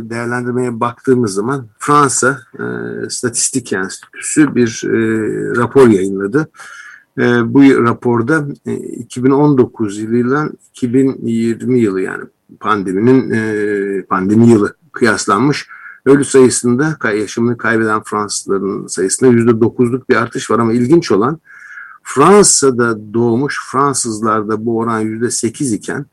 e, 0.05 0.09
değerlendirmeye 0.09 0.79
baktığımız 0.79 1.33
zaman 1.33 1.67
Fransa 1.79 2.39
e, 2.53 2.63
Statistik 3.09 3.73
Enstitüsü 3.73 4.55
bir 4.55 4.83
e, 4.85 4.97
rapor 5.55 5.87
yayınladı. 5.87 6.39
E, 6.39 6.49
bu 7.53 7.83
raporda 7.83 8.45
e, 8.65 8.73
2019 8.73 9.99
yılıyla 9.99 10.49
2020 10.71 11.79
yılı 11.79 12.01
yani 12.01 12.23
pandeminin 12.59 13.31
e, 13.31 14.01
pandemi 14.03 14.49
yılı 14.49 14.75
kıyaslanmış. 14.91 15.67
Ölü 16.05 16.25
sayısında 16.25 16.97
yaşamını 17.03 17.57
kaybeden 17.57 18.03
Fransızların 18.03 18.87
sayısında 18.87 19.29
yüzde 19.31 19.61
dokuzluk 19.61 20.09
bir 20.09 20.15
artış 20.15 20.51
var 20.51 20.59
ama 20.59 20.73
ilginç 20.73 21.11
olan 21.11 21.39
Fransa'da 22.03 23.13
doğmuş 23.13 23.59
Fransızlarda 23.71 24.65
bu 24.65 24.77
oran 24.77 24.99
yüzde 24.99 25.31
sekiz 25.31 25.73
iken 25.73 26.05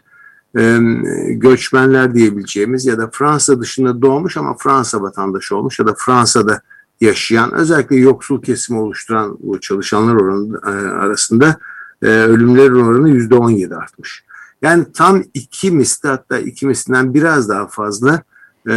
göçmenler 1.29 2.15
diyebileceğimiz 2.15 2.87
ya 2.87 2.99
da 2.99 3.11
Fransa 3.13 3.61
dışında 3.61 4.03
doğmuş 4.03 4.37
ama 4.37 4.57
Fransa 4.59 5.03
vatandaşı 5.03 5.57
olmuş 5.57 5.79
ya 5.79 5.87
da 5.87 5.95
Fransa'da 5.99 6.61
yaşayan 7.01 7.55
özellikle 7.55 7.97
yoksul 7.97 8.43
kesimi 8.43 8.79
oluşturan 8.79 9.39
bu 9.41 9.61
çalışanlar 9.61 10.15
oranı 10.15 10.61
e, 10.67 10.89
arasında 10.89 11.59
e, 12.03 12.07
ölümlerin 12.07 12.75
oranı 12.75 13.11
yüzde 13.11 13.35
on 13.35 13.51
yedi 13.51 13.75
artmış. 13.75 14.25
Yani 14.63 14.87
tam 14.95 15.23
iki 15.35 15.71
misli 15.71 16.09
hatta 16.09 16.39
iki 16.39 16.67
mislinden 16.67 17.15
biraz 17.15 17.49
daha 17.49 17.67
fazla 17.67 18.23
e, 18.69 18.73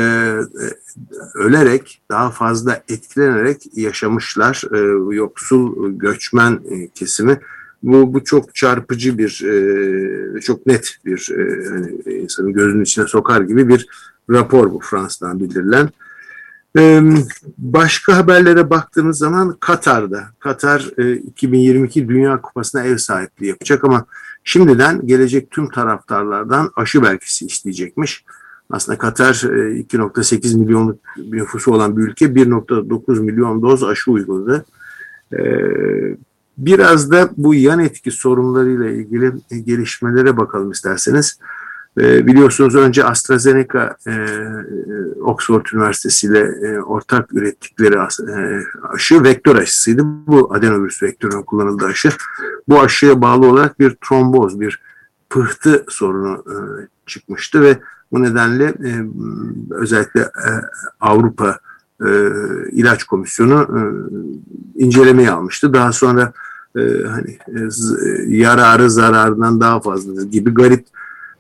ölerek 1.36 2.02
daha 2.10 2.30
fazla 2.32 2.84
etkilenerek 2.90 3.78
yaşamışlar 3.78 4.64
e, 4.74 4.78
yoksul 5.16 5.92
göçmen 5.98 6.60
kesimi 6.96 7.40
bu, 7.84 8.14
bu 8.14 8.24
çok 8.24 8.56
çarpıcı 8.56 9.18
bir, 9.18 9.44
e, 9.46 10.42
çok 10.42 10.66
net 10.66 10.98
bir 11.06 11.30
e, 11.32 11.70
hani 11.70 12.20
insanın 12.22 12.54
gözünün 12.54 12.84
içine 12.84 13.08
sokar 13.08 13.42
gibi 13.42 13.68
bir 13.68 13.88
rapor 14.30 14.72
bu 14.72 14.80
Fransa'dan 14.80 15.40
bildirilen. 15.40 15.90
E, 16.78 17.02
başka 17.58 18.18
haberlere 18.18 18.70
baktığınız 18.70 19.18
zaman 19.18 19.58
Katar'da, 19.60 20.24
Katar 20.40 20.92
e, 20.98 21.14
2022 21.14 22.10
Dünya 22.10 22.42
Kupası'na 22.42 22.84
ev 22.84 22.98
sahipliği 22.98 23.48
yapacak 23.48 23.84
ama 23.84 24.06
şimdiden 24.44 25.08
gelecek 25.08 25.52
tüm 25.52 25.70
taraftarlardan 25.70 26.72
aşı 26.76 27.04
belgesi 27.04 27.46
isteyecekmiş. 27.46 28.26
Aslında 28.72 28.98
Katar 28.98 29.34
2.8 29.34 30.54
e, 30.54 30.58
milyonluk 30.58 31.00
nüfusu 31.18 31.74
olan 31.74 31.98
bir 31.98 32.02
ülke 32.02 32.26
1.9 32.26 33.20
milyon 33.20 33.62
doz 33.62 33.84
aşı 33.84 34.12
uyguladı. 34.12 34.66
E, 35.34 35.40
Biraz 36.60 37.12
da 37.12 37.30
bu 37.38 37.56
yan 37.56 37.80
etki 37.80 38.12
sorunlarıyla 38.12 38.90
ilgili 38.90 39.32
gelişmelere 39.64 40.38
bakalım 40.38 40.72
isterseniz. 40.72 41.40
E, 41.98 42.28
biliyorsunuz 42.28 42.76
önce 42.76 43.04
AstraZeneca 43.04 43.98
e, 44.08 44.12
Oxford 45.22 45.66
Üniversitesi 45.74 46.28
ile 46.28 46.40
e, 46.40 46.80
ortak 46.80 47.34
ürettikleri 47.34 47.96
e, 47.96 48.62
aşı 48.94 49.24
vektör 49.24 49.56
aşısıydı. 49.56 50.02
Bu 50.06 50.54
adenovirüs 50.54 51.04
vektörünün 51.04 51.44
kullanıldığı 51.44 51.86
aşı. 51.86 52.10
Bu 52.68 52.82
aşıya 52.82 53.22
bağlı 53.22 53.48
olarak 53.48 53.80
bir 53.80 53.96
tromboz, 54.02 54.60
bir 54.60 54.82
pıhtı 55.30 55.86
sorunu 55.90 56.44
e, 56.48 56.56
çıkmıştı 57.06 57.62
ve 57.62 57.78
bu 58.12 58.24
nedenle 58.24 58.66
e, 58.66 58.92
özellikle 59.72 60.22
e, 60.22 60.50
Avrupa 61.02 61.60
e, 62.06 62.10
İlaç 62.72 63.04
Komisyonu 63.04 63.68
e, 64.76 64.82
almıştı. 65.32 65.74
Daha 65.74 65.92
sonra 65.92 66.34
e, 66.76 66.82
hani 67.08 67.38
e, 67.48 67.60
yararı 68.28 68.90
zararından 68.90 69.62
daha 69.62 69.80
fazla 69.80 70.24
gibi 70.24 70.54
garip 70.54 70.86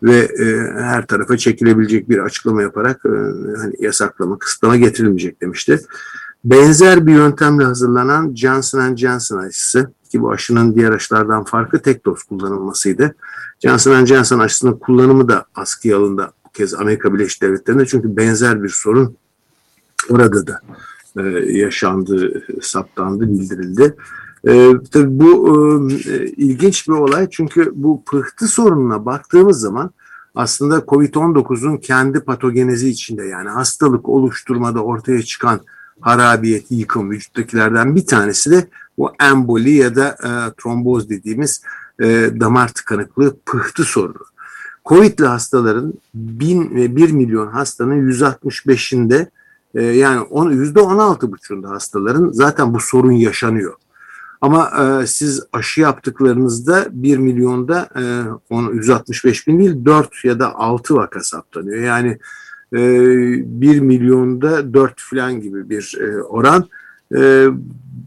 ve 0.04 0.18
e, 0.18 0.46
her 0.82 1.08
tarafa 1.08 1.38
çekilebilecek 1.38 2.10
bir 2.10 2.18
açıklama 2.18 2.62
yaparak 2.62 3.02
e, 3.06 3.10
hani 3.58 3.74
yasaklama, 3.80 4.40
kısıtlama 4.40 4.78
getirilmeyecek 4.78 5.42
demişti. 5.42 5.80
Benzer 6.44 7.08
bir 7.08 7.14
yöntemle 7.14 7.64
hazırlanan 7.64 8.36
Johnson 8.36 8.96
Johnson 8.96 9.38
aşısı 9.38 9.92
ki 10.12 10.22
bu 10.22 10.32
aşının 10.32 10.76
diğer 10.76 10.92
aşılardan 10.92 11.44
farkı 11.44 11.82
tek 11.82 12.06
doz 12.06 12.24
kullanılmasıydı. 12.24 13.16
Johnson 13.64 14.06
Johnson 14.06 14.40
aşısının 14.40 14.74
kullanımı 14.74 15.30
da 15.30 15.46
askıya 15.56 15.98
alındı 15.98 16.32
bu 16.46 16.50
kez 16.52 16.74
Amerika 16.74 17.14
Birleşik 17.14 17.42
Devletleri'nde 17.42 17.86
çünkü 17.86 18.18
benzer 18.18 18.64
bir 18.64 18.70
sorun 18.70 19.16
orada 20.10 20.48
da 20.48 20.62
e, 21.18 21.22
yaşandı, 21.52 22.44
saptandı, 22.62 23.30
bildirildi. 23.30 23.96
E, 24.48 24.74
tabii 24.92 25.20
bu 25.20 25.90
e, 25.92 26.26
ilginç 26.26 26.88
bir 26.88 26.94
olay 26.94 27.28
çünkü 27.32 27.72
bu 27.76 28.04
pıhtı 28.04 28.48
sorununa 28.48 29.06
baktığımız 29.06 29.60
zaman 29.60 29.92
aslında 30.36 30.78
COVID-19'un 30.78 31.78
kendi 31.78 32.20
patogenezi 32.20 32.90
içinde 32.90 33.26
yani 33.26 33.50
hastalık 33.50 34.10
oluşturmada 34.10 34.84
ortaya 34.84 35.22
çıkan 35.22 35.60
harabiyet, 36.02 36.72
yıkım 36.72 37.12
vücuttakilerden 37.12 37.96
bir 37.96 38.06
tanesi 38.06 38.52
de 38.52 38.68
bu 38.98 39.12
emboli 39.22 39.72
ya 39.72 39.96
da 39.96 40.08
e, 40.10 40.30
tromboz 40.62 41.10
dediğimiz 41.10 41.64
e, 42.02 42.06
damar 42.40 42.68
tıkanıklığı 42.68 43.38
pıhtı 43.46 43.84
sorunu. 43.84 44.26
Covid'li 44.86 45.26
hastaların 45.26 45.94
1000 46.14 46.76
ve 46.76 46.96
1 46.96 47.12
milyon 47.12 47.48
hastanın 47.48 48.12
165'inde 48.12 49.28
e, 49.76 49.84
yani 49.84 50.22
%16,5'unda 50.22 51.68
hastaların 51.68 52.30
zaten 52.34 52.74
bu 52.74 52.80
sorun 52.80 53.12
yaşanıyor. 53.12 53.74
Ama 54.42 54.72
e, 54.80 55.08
siz 55.08 55.44
aşı 55.54 55.82
yaptıklarınızda 55.82 56.88
1 56.92 57.18
milyonda 57.18 57.90
e, 58.52 58.74
165 58.74 59.48
bin 59.48 59.60
değil 59.60 59.86
4 59.86 60.26
ya 60.26 60.40
da 60.40 60.56
6 60.56 60.96
vaka 60.96 61.20
saptanıyor. 61.20 61.84
Yani 61.84 62.18
e, 62.74 62.80
1 63.62 63.80
milyonda 63.80 64.74
4 64.74 64.94
falan 64.98 65.42
gibi 65.42 65.70
bir 65.70 65.98
e, 66.02 66.24
oran. 66.24 66.70
E, 67.16 67.48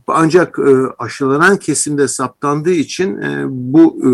ancak 0.06 0.58
e, 0.58 0.72
aşılanan 0.98 1.56
kesimde 1.56 2.08
saptandığı 2.08 2.72
için 2.72 3.18
e, 3.18 3.44
bu 3.48 3.98
e, 4.00 4.10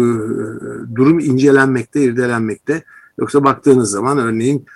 durum 0.96 1.18
incelenmekte, 1.18 2.02
irdelenmekte. 2.02 2.82
Yoksa 3.18 3.44
baktığınız 3.44 3.90
zaman 3.90 4.18
örneğin 4.18 4.66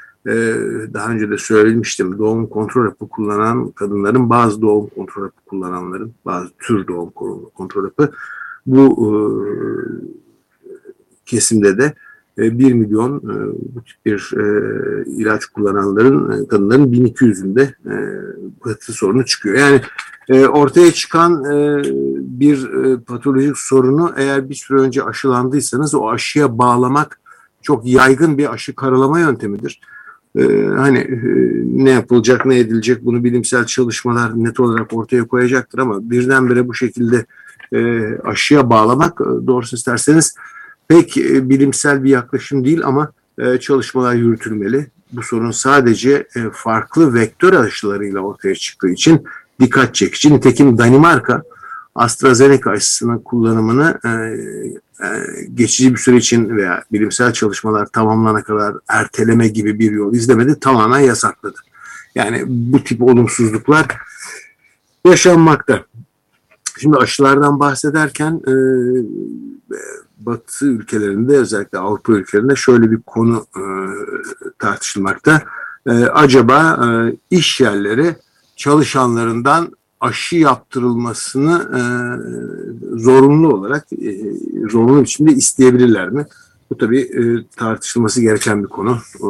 daha 0.95 1.11
önce 1.11 1.31
de 1.31 1.39
söylemiştim 1.39 2.19
doğum 2.19 2.47
kontrol 2.47 2.85
hapı 2.85 3.09
kullanan 3.09 3.71
kadınların 3.71 4.31
bazı 4.31 4.63
doğum 4.63 4.87
kontrol 4.87 5.23
hapı 5.23 5.41
kullananların 5.47 6.13
bazı 6.25 6.51
tür 6.59 6.87
doğum 6.87 7.11
kontrol 7.55 7.85
hapı 7.85 8.13
bu 8.67 8.85
e, 9.07 9.13
kesimde 11.27 11.79
de 11.79 11.95
e, 12.39 12.59
1 12.59 12.73
milyon 12.73 13.19
e, 13.19 13.35
bu 13.75 13.85
tip 13.85 14.07
bir 14.07 14.33
e, 14.37 15.05
ilaç 15.07 15.47
kullananların 15.47 16.45
kadınların 16.47 16.93
1200'ünde 16.93 17.63
e, 17.63 17.95
pıhtı 18.61 18.93
sorunu 18.93 19.25
çıkıyor. 19.25 19.59
Yani 19.59 19.81
ortaya 20.49 20.93
çıkan 20.93 21.45
bir 22.41 22.69
patolojik 22.97 23.59
sorunu 23.59 24.13
eğer 24.17 24.49
bir 24.49 24.55
süre 24.55 24.79
önce 24.79 25.05
aşılandıysanız 25.05 25.95
o 25.95 26.11
aşıya 26.11 26.59
bağlamak 26.59 27.21
çok 27.63 27.87
yaygın 27.87 28.39
bir 28.39 28.53
aşı 28.53 28.75
karalama 28.75 29.21
yöntemidir 29.21 29.81
e, 30.39 30.67
hani 30.77 30.99
e, 30.99 31.19
ne 31.65 31.91
yapılacak 31.91 32.47
ne 32.47 32.59
edilecek 32.59 33.05
bunu 33.05 33.25
bilimsel 33.25 33.67
çalışmalar 33.67 34.45
net 34.45 34.61
olarak 34.61 34.93
ortaya 34.93 35.25
koyacaktır 35.25 35.79
ama 35.79 36.11
birdenbire 36.11 36.69
bu 36.69 36.75
şekilde 36.75 37.27
e, 37.73 38.03
aşıya 38.25 38.71
bağlamak 38.71 39.21
e, 39.21 39.47
doğrusu 39.47 39.77
isterseniz 39.77 40.35
pek 40.89 41.17
bilimsel 41.43 42.05
bir 42.05 42.11
yaklaşım 42.11 42.65
değil 42.65 42.81
ama 42.85 43.13
çalışmalar 43.61 44.15
yürütülmeli. 44.15 44.87
Bu 45.13 45.23
sorun 45.23 45.51
sadece 45.51 46.27
farklı 46.53 47.15
vektör 47.15 47.53
aşılarıyla 47.53 48.21
ortaya 48.21 48.55
çıktığı 48.55 48.89
için 48.89 49.25
dikkat 49.61 49.95
çekici. 49.95 50.35
Nitekim 50.35 50.79
Danimarka 50.79 51.43
AstraZeneca 51.95 52.71
aşısının 52.71 53.19
kullanımını 53.19 53.99
geçici 55.55 55.93
bir 55.93 55.99
süre 55.99 56.17
için 56.17 56.57
veya 56.57 56.85
bilimsel 56.93 57.33
çalışmalar 57.33 57.87
tamamlanana 57.87 58.43
kadar 58.43 58.75
erteleme 58.89 59.49
gibi 59.49 59.79
bir 59.79 59.91
yol 59.91 60.15
izlemedi, 60.15 60.61
tamamen 60.61 61.01
yasakladı. 61.01 61.59
Yani 62.15 62.43
bu 62.47 62.85
tip 62.85 63.03
olumsuzluklar 63.03 63.87
yaşanmakta. 65.05 65.85
Şimdi 66.79 66.97
aşılardan 66.97 67.61
bahsederken 67.61 68.41
e, 68.47 68.55
Batı 70.19 70.67
ülkelerinde 70.67 71.37
özellikle 71.37 71.79
Avrupa 71.79 72.13
ülkelerinde 72.13 72.57
şöyle 72.57 72.91
bir 72.91 73.03
konu 73.03 73.47
e, 73.57 73.63
tartışılmakta. 74.59 75.43
E, 75.87 75.91
acaba 75.93 76.81
e, 76.87 76.87
iş 77.31 77.61
yerleri 77.61 78.17
çalışanlarından 78.57 79.77
aşı 80.03 80.37
yaptırılmasını 80.37 81.71
e, 81.79 81.83
zorunlu 82.99 83.49
olarak 83.55 83.87
e, 83.93 84.21
zorunlu 84.71 85.03
biçimde 85.03 85.33
isteyebilirler 85.33 86.11
mi? 86.11 86.27
Bu 86.71 86.79
tabii 86.79 87.01
e, 87.01 87.23
tartışılması 87.57 88.21
gereken 88.21 88.63
bir 88.63 88.69
konu. 88.69 88.99
E, 89.21 89.29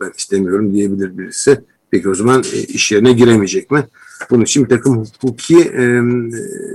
ben 0.00 0.12
istemiyorum 0.16 0.72
diyebilir 0.72 1.18
birisi. 1.18 1.60
Peki 1.90 2.08
o 2.08 2.14
zaman 2.14 2.42
e, 2.52 2.58
iş 2.58 2.92
yerine 2.92 3.12
giremeyecek 3.12 3.70
mi? 3.70 3.86
Bunun 4.30 4.42
için 4.42 4.64
bir 4.64 4.68
takım 4.68 5.04
hukuki 5.22 5.58
e, 5.58 6.02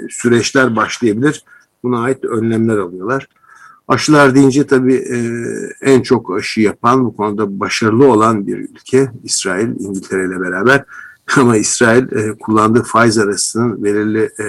süreçler 0.09 0.75
başlayabilir. 0.75 1.43
Buna 1.83 1.99
ait 1.99 2.25
önlemler 2.25 2.77
alıyorlar. 2.77 3.27
Aşılar 3.87 4.35
deyince 4.35 4.67
tabii 4.67 4.95
e, 4.95 5.17
en 5.81 6.01
çok 6.01 6.37
aşı 6.37 6.61
yapan, 6.61 7.05
bu 7.05 7.15
konuda 7.15 7.59
başarılı 7.59 8.11
olan 8.11 8.47
bir 8.47 8.57
ülke 8.57 9.11
İsrail, 9.23 9.67
İngiltere 9.67 10.25
ile 10.25 10.41
beraber. 10.41 10.85
Ama 11.37 11.57
İsrail 11.57 12.03
e, 12.11 12.37
kullandığı 12.39 12.83
faiz 12.83 13.17
arasının 13.17 13.83
belirli 13.83 14.29
e, 14.39 14.47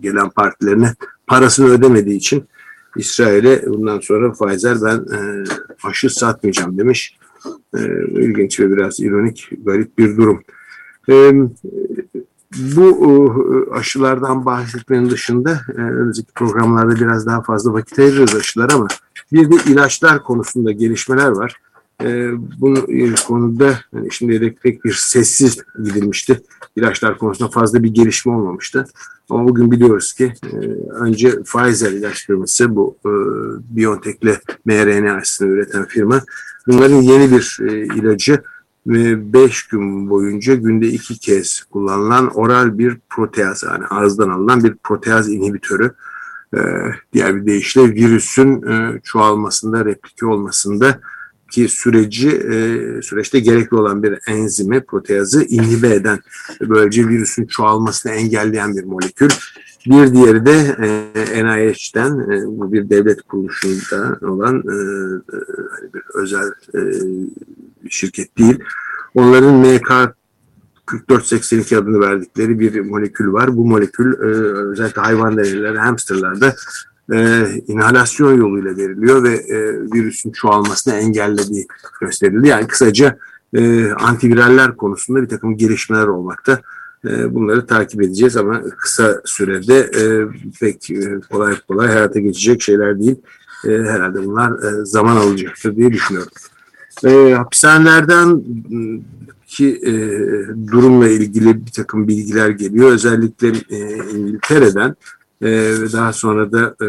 gelen 0.00 0.30
partilerine 0.30 0.94
parasını 1.26 1.68
ödemediği 1.68 2.16
için 2.16 2.44
İsrail'e 2.96 3.64
bundan 3.66 4.00
sonra 4.00 4.32
Pfizer 4.32 4.76
ben 4.82 4.96
e, 4.96 5.44
aşı 5.84 6.10
satmayacağım 6.10 6.78
demiş. 6.78 7.18
E, 7.76 7.80
ilginç 8.10 8.60
ve 8.60 8.70
biraz 8.70 9.00
ironik, 9.00 9.50
garip 9.64 9.98
bir 9.98 10.16
durum. 10.16 10.42
E, 11.08 11.32
bu 12.56 12.86
e, 13.04 13.74
aşılardan 13.74 14.46
bahsetmenin 14.46 15.10
dışında 15.10 15.60
e, 15.76 15.80
önümüzdeki 15.80 16.32
programlarda 16.32 16.94
biraz 16.94 17.26
daha 17.26 17.42
fazla 17.42 17.72
vakit 17.72 17.98
ayırırız 17.98 18.34
aşılar 18.34 18.70
ama 18.70 18.86
bir 19.32 19.50
de 19.50 19.70
ilaçlar 19.70 20.22
konusunda 20.22 20.72
gelişmeler 20.72 21.28
var. 21.28 21.60
E, 22.02 22.32
bu 22.60 22.74
konuda 23.26 23.78
yani 23.92 24.08
şimdi 24.10 24.54
pek 24.62 24.84
bir 24.84 24.92
sessiz 24.92 25.58
gidilmişti. 25.84 26.40
İlaçlar 26.76 27.18
konusunda 27.18 27.50
fazla 27.50 27.82
bir 27.82 27.88
gelişme 27.88 28.32
olmamıştı. 28.32 28.86
Ama 29.30 29.48
bugün 29.48 29.70
biliyoruz 29.70 30.12
ki 30.12 30.32
önce 30.90 31.42
Pfizer 31.42 31.92
ilaç 31.92 32.26
firması 32.26 32.76
bu 32.76 32.96
BioNTech'le 33.70 34.40
mRNA 34.64 35.14
aşısını 35.14 35.48
üreten 35.48 35.84
firma 35.84 36.22
bunların 36.66 36.96
yeni 36.96 37.32
bir 37.32 37.58
ilacı 37.96 38.42
5 38.86 39.66
gün 39.66 40.10
boyunca 40.10 40.54
günde 40.54 40.88
iki 40.88 41.18
kez 41.18 41.60
kullanılan 41.60 42.36
oral 42.36 42.78
bir 42.78 42.98
proteaz 43.08 43.62
yani 43.62 43.86
ağızdan 43.86 44.28
alınan 44.28 44.64
bir 44.64 44.74
proteaz 44.84 45.28
inhibitörü 45.28 45.94
e, 46.54 46.60
diğer 47.12 47.36
bir 47.36 47.46
deyişle 47.46 47.82
virüsün 47.82 48.62
e, 48.62 49.00
çoğalmasında 49.04 49.84
replike 49.84 50.26
olmasında 50.26 51.00
ki 51.50 51.68
süreci 51.68 52.28
e, 52.28 53.02
süreçte 53.02 53.40
gerekli 53.40 53.76
olan 53.76 54.02
bir 54.02 54.18
enzimi 54.28 54.80
proteazı 54.80 55.44
inhibe 55.44 55.94
eden 55.94 56.18
böylece 56.60 57.08
virüsün 57.08 57.46
çoğalmasını 57.46 58.12
engelleyen 58.12 58.76
bir 58.76 58.84
molekül. 58.84 59.28
Bir 59.86 60.14
diğeri 60.14 60.46
de 60.46 60.76
e, 61.14 61.44
NIH'den 61.44 62.20
e, 62.20 62.46
bu 62.46 62.72
bir 62.72 62.90
devlet 62.90 63.22
kuruluşunda 63.22 64.18
olan 64.22 64.62
bir 65.94 66.02
özel 66.14 66.52
şirket 67.90 68.38
değil. 68.38 68.58
Onların 69.14 69.54
MK 69.54 70.14
4482 71.08 71.78
adını 71.78 72.00
verdikleri 72.00 72.60
bir 72.60 72.80
molekül 72.80 73.32
var. 73.32 73.56
Bu 73.56 73.66
molekül 73.66 74.14
özellikle 74.72 75.02
hayvan 75.02 75.36
deneyleri, 75.36 75.78
hamsterlarda 75.78 76.54
e, 77.12 77.46
inhalasyon 77.66 78.36
yoluyla 78.36 78.76
veriliyor 78.76 79.24
ve 79.24 79.34
e, 79.34 79.80
virüsün 79.94 80.30
çoğalmasını 80.30 80.94
engellediği 80.94 81.66
gösterildi. 82.00 82.48
Yani 82.48 82.66
kısaca 82.66 83.18
e, 83.54 83.90
antiviraller 83.90 84.76
konusunda 84.76 85.22
bir 85.22 85.28
takım 85.28 85.56
gelişmeler 85.56 86.06
olmakta. 86.06 86.60
E, 87.04 87.34
bunları 87.34 87.66
takip 87.66 88.02
edeceğiz 88.02 88.36
ama 88.36 88.62
kısa 88.76 89.22
sürede 89.24 89.78
e, 89.78 90.04
pek 90.60 90.90
e, 90.90 91.20
kolay 91.30 91.54
kolay 91.68 91.88
hayata 91.88 92.20
geçecek 92.20 92.62
şeyler 92.62 93.00
değil. 93.00 93.16
E, 93.64 93.68
herhalde 93.68 94.24
bunlar 94.24 94.50
e, 94.50 94.84
zaman 94.84 95.16
alacaktır 95.16 95.76
diye 95.76 95.92
düşünüyorum. 95.92 96.32
E, 97.04 97.34
hapishanelerden 97.34 98.42
ki 99.46 99.80
e, 99.86 99.92
durumla 100.66 101.08
ilgili 101.08 101.66
bir 101.66 101.72
takım 101.72 102.08
bilgiler 102.08 102.48
geliyor. 102.48 102.90
Özellikle 102.90 103.48
e, 103.48 103.96
İngiltere'den 104.14 104.96
ve 105.42 105.92
daha 105.92 106.12
sonra 106.12 106.52
da 106.52 106.76
e, 106.82 106.88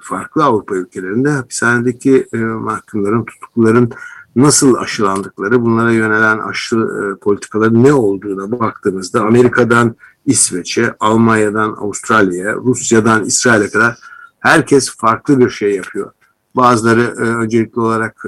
farklı 0.00 0.44
Avrupa 0.44 0.76
ülkelerinde 0.76 1.30
hapishanedeki 1.30 2.28
e, 2.32 2.36
mahkumların, 2.36 3.24
tutukluların 3.24 3.90
nasıl 4.36 4.74
aşılandıkları, 4.74 5.62
bunlara 5.62 5.92
yönelen 5.92 6.38
aşı 6.38 6.76
e, 6.76 7.18
politikaları 7.18 7.84
ne 7.84 7.92
olduğuna 7.92 8.60
baktığımızda 8.60 9.20
Amerika'dan 9.20 9.96
İsveç'e, 10.26 10.94
Almanya'dan 11.00 11.72
Avustralya'ya, 11.72 12.54
Rusya'dan 12.54 13.24
İsrail'e 13.24 13.70
kadar 13.70 13.98
herkes 14.40 14.96
farklı 14.96 15.40
bir 15.40 15.50
şey 15.50 15.74
yapıyor. 15.74 16.10
Bazıları 16.56 17.00
e, 17.00 17.20
öncelikli 17.20 17.80
olarak 17.80 18.24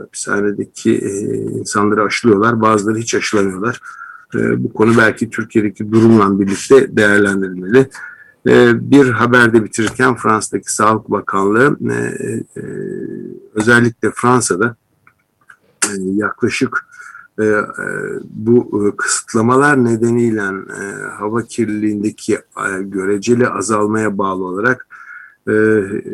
hapishanedeki 0.00 0.98
insanları 1.60 2.02
aşılıyorlar, 2.02 2.60
bazıları 2.60 2.98
hiç 2.98 3.14
aşılamıyorlar. 3.14 3.80
Bu 4.34 4.72
konu 4.72 4.98
belki 4.98 5.30
Türkiye'deki 5.30 5.92
durumla 5.92 6.40
birlikte 6.40 6.96
değerlendirilmeli. 6.96 7.88
E, 8.48 8.90
bir 8.90 9.10
haberde 9.10 9.64
bitirirken 9.64 10.16
Fransa'daki 10.16 10.74
Sağlık 10.74 11.10
Bakanlığı 11.10 11.78
e, 11.90 11.94
e, 12.56 12.62
özellikle 13.54 14.10
Fransa'da 14.14 14.76
e, 15.84 15.90
yaklaşık 16.14 16.88
bu 18.30 18.94
kısıtlamalar 18.96 19.84
nedeniyle 19.84 20.42
hava 21.18 21.42
kirliliğindeki 21.42 22.38
göreceli 22.80 23.48
azalmaya 23.48 24.18
bağlı 24.18 24.44
olarak 24.44 24.86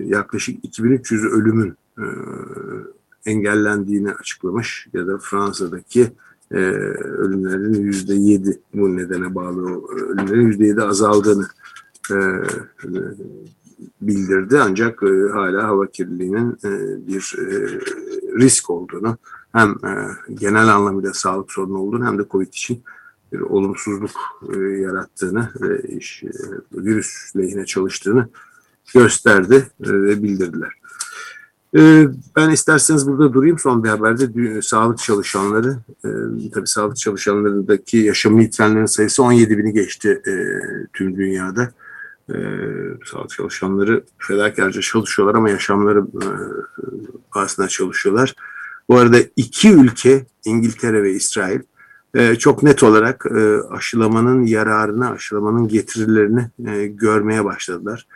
yaklaşık 0.06 0.64
2300 0.64 1.24
ölümün 1.24 1.74
engellendiğini 3.26 4.12
açıklamış 4.12 4.88
ya 4.92 5.06
da 5.06 5.18
Fransa'daki 5.18 6.12
ölümlerin 6.50 7.74
yüzde 7.74 8.14
yedi 8.14 8.60
bu 8.74 8.96
nedene 8.96 9.34
bağlı 9.34 9.86
ölümlerin 9.88 10.46
yüzde 10.46 10.66
yedi 10.66 10.82
azaldığını 10.82 11.46
e, 12.10 12.16
bildirdi 14.00 14.58
ancak 14.60 15.02
e, 15.02 15.32
hala 15.32 15.64
hava 15.64 15.86
kirliliğinin 15.86 16.50
e, 16.64 16.70
bir 17.06 17.36
e, 17.38 17.78
risk 18.38 18.70
olduğunu 18.70 19.18
hem 19.52 19.70
e, 19.70 19.92
genel 20.34 20.68
anlamıyla 20.68 21.14
sağlık 21.14 21.52
sorunu 21.52 21.78
olduğunu 21.78 22.06
hem 22.06 22.18
de 22.18 22.22
COVID 22.30 22.48
için 22.48 22.82
bir 23.32 23.40
olumsuzluk 23.40 24.10
e, 24.54 24.58
yarattığını 24.60 25.50
ve 25.60 25.82
iş, 25.82 26.22
e, 26.24 26.30
virüs 26.72 27.36
lehine 27.36 27.66
çalıştığını 27.66 28.28
gösterdi 28.94 29.54
e, 29.84 29.92
ve 29.92 30.22
bildirdiler. 30.22 30.72
E, 31.76 32.06
ben 32.36 32.50
isterseniz 32.50 33.08
burada 33.08 33.32
durayım. 33.32 33.58
Son 33.58 33.84
bir 33.84 33.88
haberde 33.88 34.62
sağlık 34.62 34.98
çalışanları, 34.98 35.76
e, 36.04 36.08
tabii 36.54 36.66
sağlık 36.66 36.96
çalışanlarındaki 36.96 37.96
yaşam 37.96 38.40
yitirenlerin 38.40 38.86
sayısı 38.86 39.22
17 39.22 39.58
bini 39.58 39.72
geçti 39.72 40.22
tüm 40.92 41.16
dünyada. 41.16 41.72
Sağlık 43.04 43.30
çalışanları 43.30 44.04
fedakarca 44.18 44.80
çalışıyorlar 44.80 45.34
ama 45.34 45.50
yaşamları 45.50 46.04
pahasına 47.30 47.68
çalışıyorlar. 47.68 48.34
Bu 48.88 48.98
arada 48.98 49.16
iki 49.36 49.72
ülke, 49.72 50.26
İngiltere 50.44 51.02
ve 51.02 51.12
İsrail, 51.12 51.60
çok 52.38 52.62
net 52.62 52.82
olarak 52.82 53.26
aşılamanın 53.70 54.46
yararını, 54.46 55.10
aşılamanın 55.10 55.68
getirilerini 55.68 56.50
görmeye 56.96 57.44
başladılar. 57.44 58.06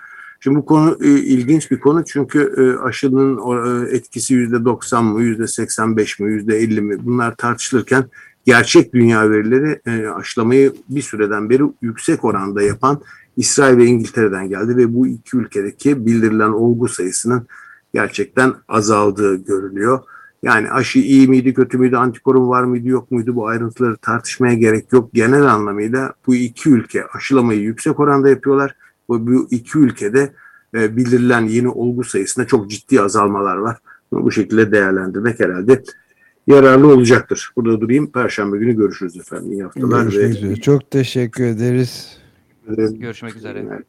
Şimdi 0.40 0.56
bu 0.56 0.64
konu 0.64 0.98
e, 1.00 1.08
ilginç 1.08 1.70
bir 1.70 1.80
konu 1.80 2.04
çünkü 2.04 2.54
e, 2.56 2.84
aşının 2.84 3.38
e, 3.38 3.96
etkisi 3.96 4.34
yüzde 4.34 4.64
90 4.64 5.04
mı, 5.04 5.22
yüzde 5.22 5.46
85 5.46 6.20
mi, 6.20 6.32
yüzde 6.32 6.56
50 6.56 6.80
mi 6.80 6.96
bunlar 7.06 7.36
tartışılırken 7.36 8.04
gerçek 8.46 8.94
dünya 8.94 9.30
verileri 9.30 9.80
e, 9.86 10.08
aşılamayı 10.08 10.72
bir 10.88 11.02
süreden 11.02 11.50
beri 11.50 11.62
yüksek 11.82 12.24
oranda 12.24 12.62
yapan 12.62 13.00
İsrail 13.38 13.76
ve 13.76 13.84
İngiltere'den 13.84 14.48
geldi 14.48 14.76
ve 14.76 14.94
bu 14.94 15.06
iki 15.06 15.36
ülkedeki 15.36 16.06
bildirilen 16.06 16.48
olgu 16.50 16.88
sayısının 16.88 17.46
gerçekten 17.94 18.54
azaldığı 18.68 19.44
görülüyor. 19.44 19.98
Yani 20.42 20.70
aşı 20.70 20.98
iyi 20.98 21.28
miydi, 21.28 21.54
kötü 21.54 21.78
müydü, 21.78 21.96
antikorum 21.96 22.48
var 22.48 22.64
mıydı, 22.64 22.88
yok 22.88 23.10
muydu 23.10 23.34
bu 23.34 23.46
ayrıntıları 23.46 23.96
tartışmaya 23.96 24.54
gerek 24.54 24.92
yok. 24.92 25.10
Genel 25.14 25.54
anlamıyla 25.54 26.12
bu 26.26 26.34
iki 26.34 26.70
ülke 26.70 27.04
aşılamayı 27.06 27.60
yüksek 27.60 28.00
oranda 28.00 28.28
yapıyorlar 28.28 28.74
bu 29.08 29.48
iki 29.50 29.78
ülkede 29.78 30.32
e, 30.74 30.96
bildirilen 30.96 31.40
yeni 31.40 31.68
olgu 31.68 32.04
sayısında 32.04 32.46
çok 32.46 32.70
ciddi 32.70 33.00
azalmalar 33.00 33.56
var. 33.56 33.78
Bu 34.12 34.30
şekilde 34.30 34.72
değerlendirmek 34.72 35.40
herhalde 35.40 35.82
yararlı 36.46 36.86
olacaktır. 36.86 37.50
Burada 37.56 37.80
durayım. 37.80 38.12
Perşembe 38.12 38.58
günü 38.58 38.76
görüşürüz 38.76 39.16
efendim. 39.16 39.52
İyi 39.52 39.62
haftalar. 39.62 40.02
Görüşmek 40.02 40.24
ve... 40.24 40.28
üzere. 40.28 40.56
Çok 40.56 40.90
teşekkür 40.90 41.44
ederiz 41.44 42.18
ederim. 42.68 43.00
Görüşmek 43.00 43.36
üzere. 43.36 43.64
Evet. 43.68 43.86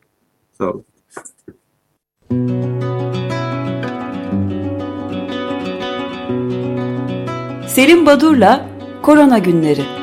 Sağ 0.58 0.72
olun. 0.72 0.86
Selim 7.68 8.06
Badur'la 8.06 8.70
Korona 9.02 9.38
Günleri 9.38 9.99